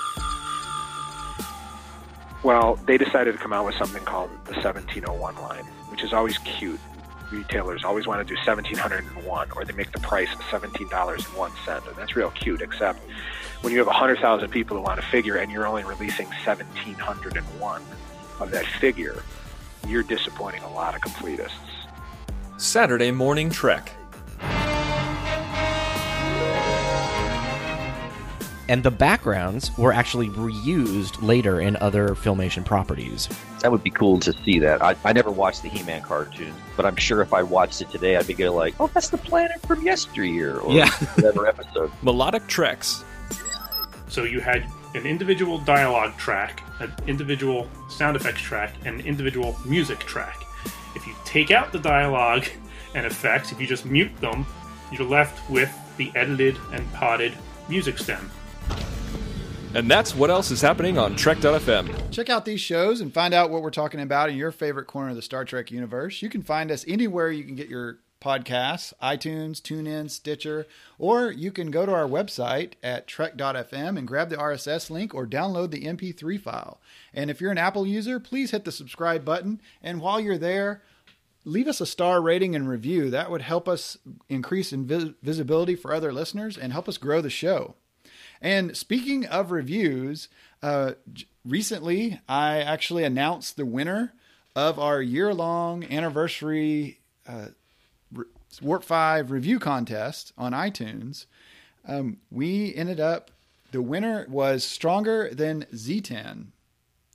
[2.43, 6.39] Well, they decided to come out with something called the 1701 line, which is always
[6.39, 6.81] cute.
[7.31, 12.31] Retailers always want to do 1701, or they make the price $17.01, and that's real
[12.31, 12.99] cute, except
[13.61, 17.83] when you have 100,000 people who want a figure and you're only releasing 1701
[18.41, 19.23] of that figure,
[19.87, 21.51] you're disappointing a lot of completists.
[22.57, 23.93] Saturday Morning Trek.
[28.71, 33.29] And the backgrounds were actually reused later in other filmation properties.
[33.63, 34.81] That would be cool to see that.
[34.81, 38.17] I, I never watched the He-Man cartoon, but I'm sure if I watched it today,
[38.17, 40.89] I'd be going like, "Oh, that's the planet from yesteryear," or Yeah.
[41.17, 41.91] whatever episode.
[42.03, 43.05] Melodic Treks.
[44.09, 44.65] So you had
[44.95, 50.45] an individual dialogue track, an individual sound effects track, and an individual music track.
[50.95, 52.47] If you take out the dialogue
[52.95, 54.47] and effects, if you just mute them,
[54.93, 57.33] you're left with the edited and potted
[57.69, 58.31] music stem.
[59.75, 62.11] And that's what else is happening on Trek.fm.
[62.11, 65.11] Check out these shows and find out what we're talking about in your favorite corner
[65.11, 66.23] of the Star Trek universe.
[66.23, 70.67] You can find us anywhere you can get your podcasts iTunes, TuneIn, Stitcher,
[70.99, 75.27] or you can go to our website at trek.fm and grab the RSS link or
[75.27, 76.81] download the MP3 file.
[77.15, 79.61] And if you're an Apple user, please hit the subscribe button.
[79.83, 80.83] And while you're there,
[81.45, 83.11] leave us a star rating and review.
[83.11, 83.97] That would help us
[84.29, 87.75] increase in vis- visibility for other listeners and help us grow the show.
[88.41, 90.29] And speaking of reviews,
[90.63, 90.93] uh,
[91.45, 94.13] recently I actually announced the winner
[94.57, 97.49] of our year long anniversary uh,
[98.61, 101.27] Warp 5 review contest on iTunes.
[101.87, 103.31] Um, we ended up,
[103.71, 106.47] the winner was Stronger Than Z10.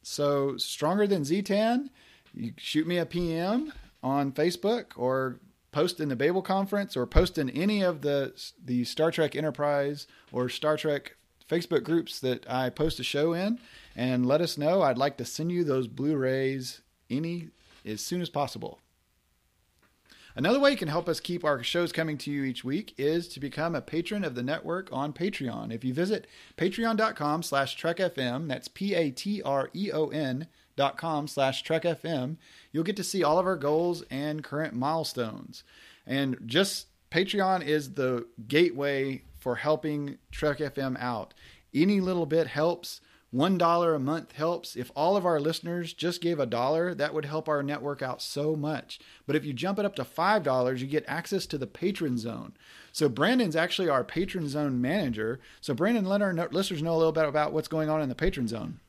[0.02, 1.90] So, Stronger Than Z10,
[2.34, 5.40] you shoot me a PM on Facebook or
[5.76, 8.32] post in the Babel conference or post in any of the
[8.64, 11.18] the Star Trek Enterprise or Star Trek
[11.50, 13.60] Facebook groups that I post a show in
[13.94, 14.84] and let us know.
[14.84, 17.50] I'd like to send you those Blu-rays any
[17.86, 18.80] as soon as possible.
[20.34, 23.28] Another way you can help us keep our shows coming to you each week is
[23.28, 25.74] to become a patron of the network on Patreon.
[25.74, 32.38] If you visit patreon.com slash trekfm, that's P-A-T-R-E-O-N dot com slash trekfm,
[32.72, 35.64] you'll get to see all of our goals and current milestones.
[36.06, 41.34] And just Patreon is the gateway for helping Trek FM out.
[41.74, 43.02] Any little bit helps.
[43.32, 44.78] One dollar a month helps.
[44.78, 48.22] If all of our listeners just gave a dollar, that would help our network out
[48.22, 48.98] so much.
[49.28, 52.18] But if you jump it up to five dollars, you get access to the patron
[52.18, 52.54] zone.
[52.94, 55.42] So Brandon's actually our patron zone manager.
[55.60, 58.16] So Brandon, let our listeners know a little bit about what's going on in the
[58.16, 58.80] patron zone.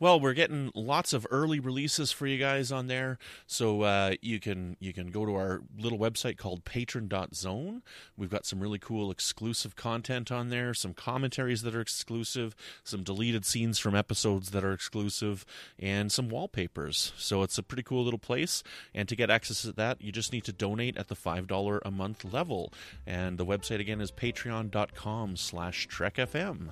[0.00, 3.18] Well, we're getting lots of early releases for you guys on there,
[3.48, 7.82] so uh, you can you can go to our little website called Patron.zone.
[8.16, 13.02] We've got some really cool exclusive content on there, some commentaries that are exclusive, some
[13.02, 15.44] deleted scenes from episodes that are exclusive,
[15.80, 17.12] and some wallpapers.
[17.16, 18.62] So it's a pretty cool little place.
[18.94, 21.82] And to get access to that, you just need to donate at the five dollar
[21.84, 22.72] a month level.
[23.04, 26.68] And the website again is Patreon.com/slash TrekFM.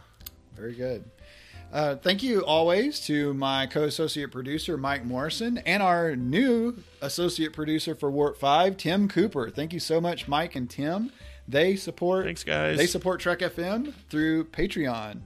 [0.54, 1.10] Very good.
[1.72, 7.94] Uh, thank you always to my co-associate producer Mike Morrison and our new associate producer
[7.94, 9.50] for Warp Five, Tim Cooper.
[9.50, 11.12] Thank you so much, Mike and Tim.
[11.48, 12.24] They support.
[12.24, 12.78] Thanks, guys.
[12.78, 15.20] They support Trek FM through Patreon,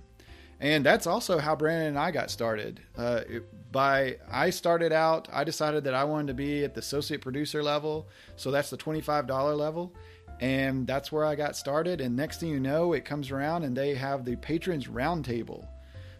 [0.58, 2.80] and that's also how Brandon and I got started.
[2.96, 6.80] Uh, it, by I started out, I decided that I wanted to be at the
[6.80, 9.94] associate producer level, so that's the twenty-five dollar level.
[10.40, 12.00] And that's where I got started.
[12.00, 15.66] And next thing you know, it comes around and they have the patrons roundtable.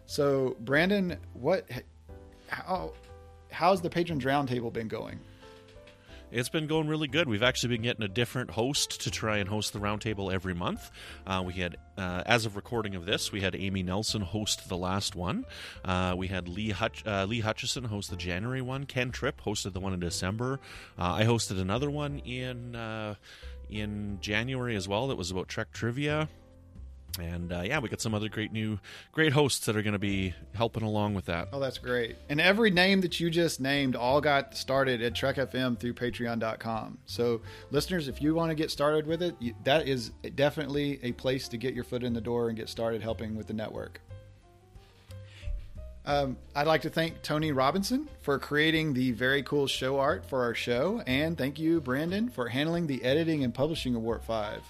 [0.05, 1.69] So, Brandon, what,
[2.47, 2.93] how,
[3.49, 5.19] how's the patrons roundtable been going?
[6.31, 7.27] It's been going really good.
[7.27, 10.89] We've actually been getting a different host to try and host the roundtable every month.
[11.27, 14.77] Uh, we had, uh, as of recording of this, we had Amy Nelson host the
[14.77, 15.45] last one.
[15.83, 18.85] Uh, we had Lee Hutch- uh, Lee Hutchison host the January one.
[18.85, 20.61] Ken Tripp hosted the one in December.
[20.97, 23.15] Uh, I hosted another one in uh,
[23.69, 25.09] in January as well.
[25.09, 26.29] That was about Trek trivia.
[27.19, 28.79] And uh, yeah, we got some other great new,
[29.11, 31.49] great hosts that are going to be helping along with that.
[31.51, 32.15] Oh, that's great.
[32.29, 36.99] And every name that you just named all got started at Trek FM through patreon.com.
[37.05, 41.47] So, listeners, if you want to get started with it, that is definitely a place
[41.49, 44.01] to get your foot in the door and get started helping with the network.
[46.03, 50.43] Um, I'd like to thank Tony Robinson for creating the very cool show art for
[50.43, 51.03] our show.
[51.05, 54.63] And thank you, Brandon, for handling the editing and publishing of Warp 5.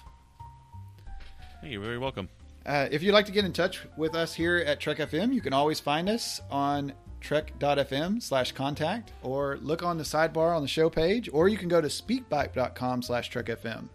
[1.62, 2.28] Hey, you're very welcome.
[2.66, 5.40] Uh, if you'd like to get in touch with us here at Trek FM, you
[5.40, 10.68] can always find us on trek.fm slash contact or look on the sidebar on the
[10.68, 13.88] show page, or you can go to speakpipe.com slash trekfm.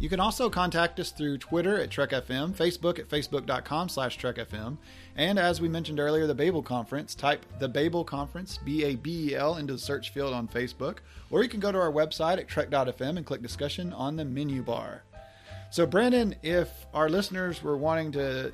[0.00, 4.36] You can also contact us through Twitter at Trek FM, Facebook at facebook.com slash Trek
[4.36, 4.78] FM,
[5.14, 7.14] and as we mentioned earlier, the Babel Conference.
[7.14, 10.98] Type the Babel Conference, B A B E L, into the search field on Facebook,
[11.30, 14.62] or you can go to our website at Trek.fm and click discussion on the menu
[14.62, 15.04] bar.
[15.72, 18.52] So, Brandon, if our listeners were wanting to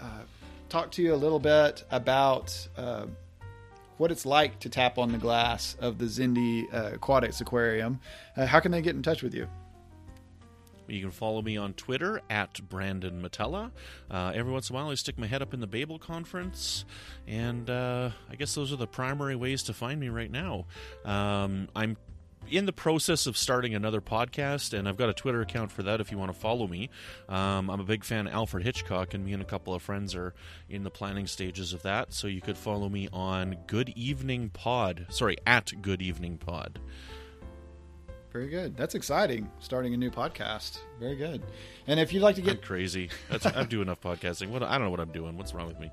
[0.00, 0.22] uh,
[0.70, 3.04] talk to you a little bit about uh,
[3.98, 8.00] what it's like to tap on the glass of the Xindi uh, Aquatics Aquarium,
[8.34, 9.46] uh, how can they get in touch with you?
[10.88, 13.70] You can follow me on Twitter at Brandon Mutala.
[14.10, 16.86] Uh, every once in a while, I stick my head up in the Babel conference,
[17.26, 20.64] and uh, I guess those are the primary ways to find me right now.
[21.04, 21.98] Um, I'm
[22.50, 26.00] in the process of starting another podcast, and I've got a Twitter account for that
[26.00, 26.90] if you want to follow me.
[27.28, 30.14] Um, I'm a big fan of Alfred Hitchcock, and me and a couple of friends
[30.14, 30.34] are
[30.68, 32.12] in the planning stages of that.
[32.12, 35.06] So you could follow me on Good Evening Pod.
[35.10, 36.78] Sorry, at Good Evening Pod.
[38.32, 38.76] Very good.
[38.76, 39.48] That's exciting.
[39.60, 40.78] Starting a new podcast.
[40.98, 41.40] Very good.
[41.86, 44.48] And if you'd like to get I'm crazy, That's, I do enough podcasting.
[44.48, 45.36] What I don't know what I'm doing.
[45.36, 45.90] What's wrong with me?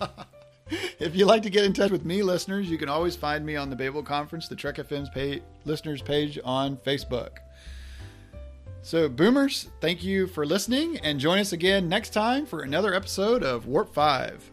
[0.98, 3.56] if you'd like to get in touch with me, listeners, you can always find me
[3.56, 7.38] on the Babel Conference, the Trek FM's pay, listeners page on Facebook.
[8.82, 13.42] So, boomers, thank you for listening, and join us again next time for another episode
[13.42, 14.51] of Warp 5.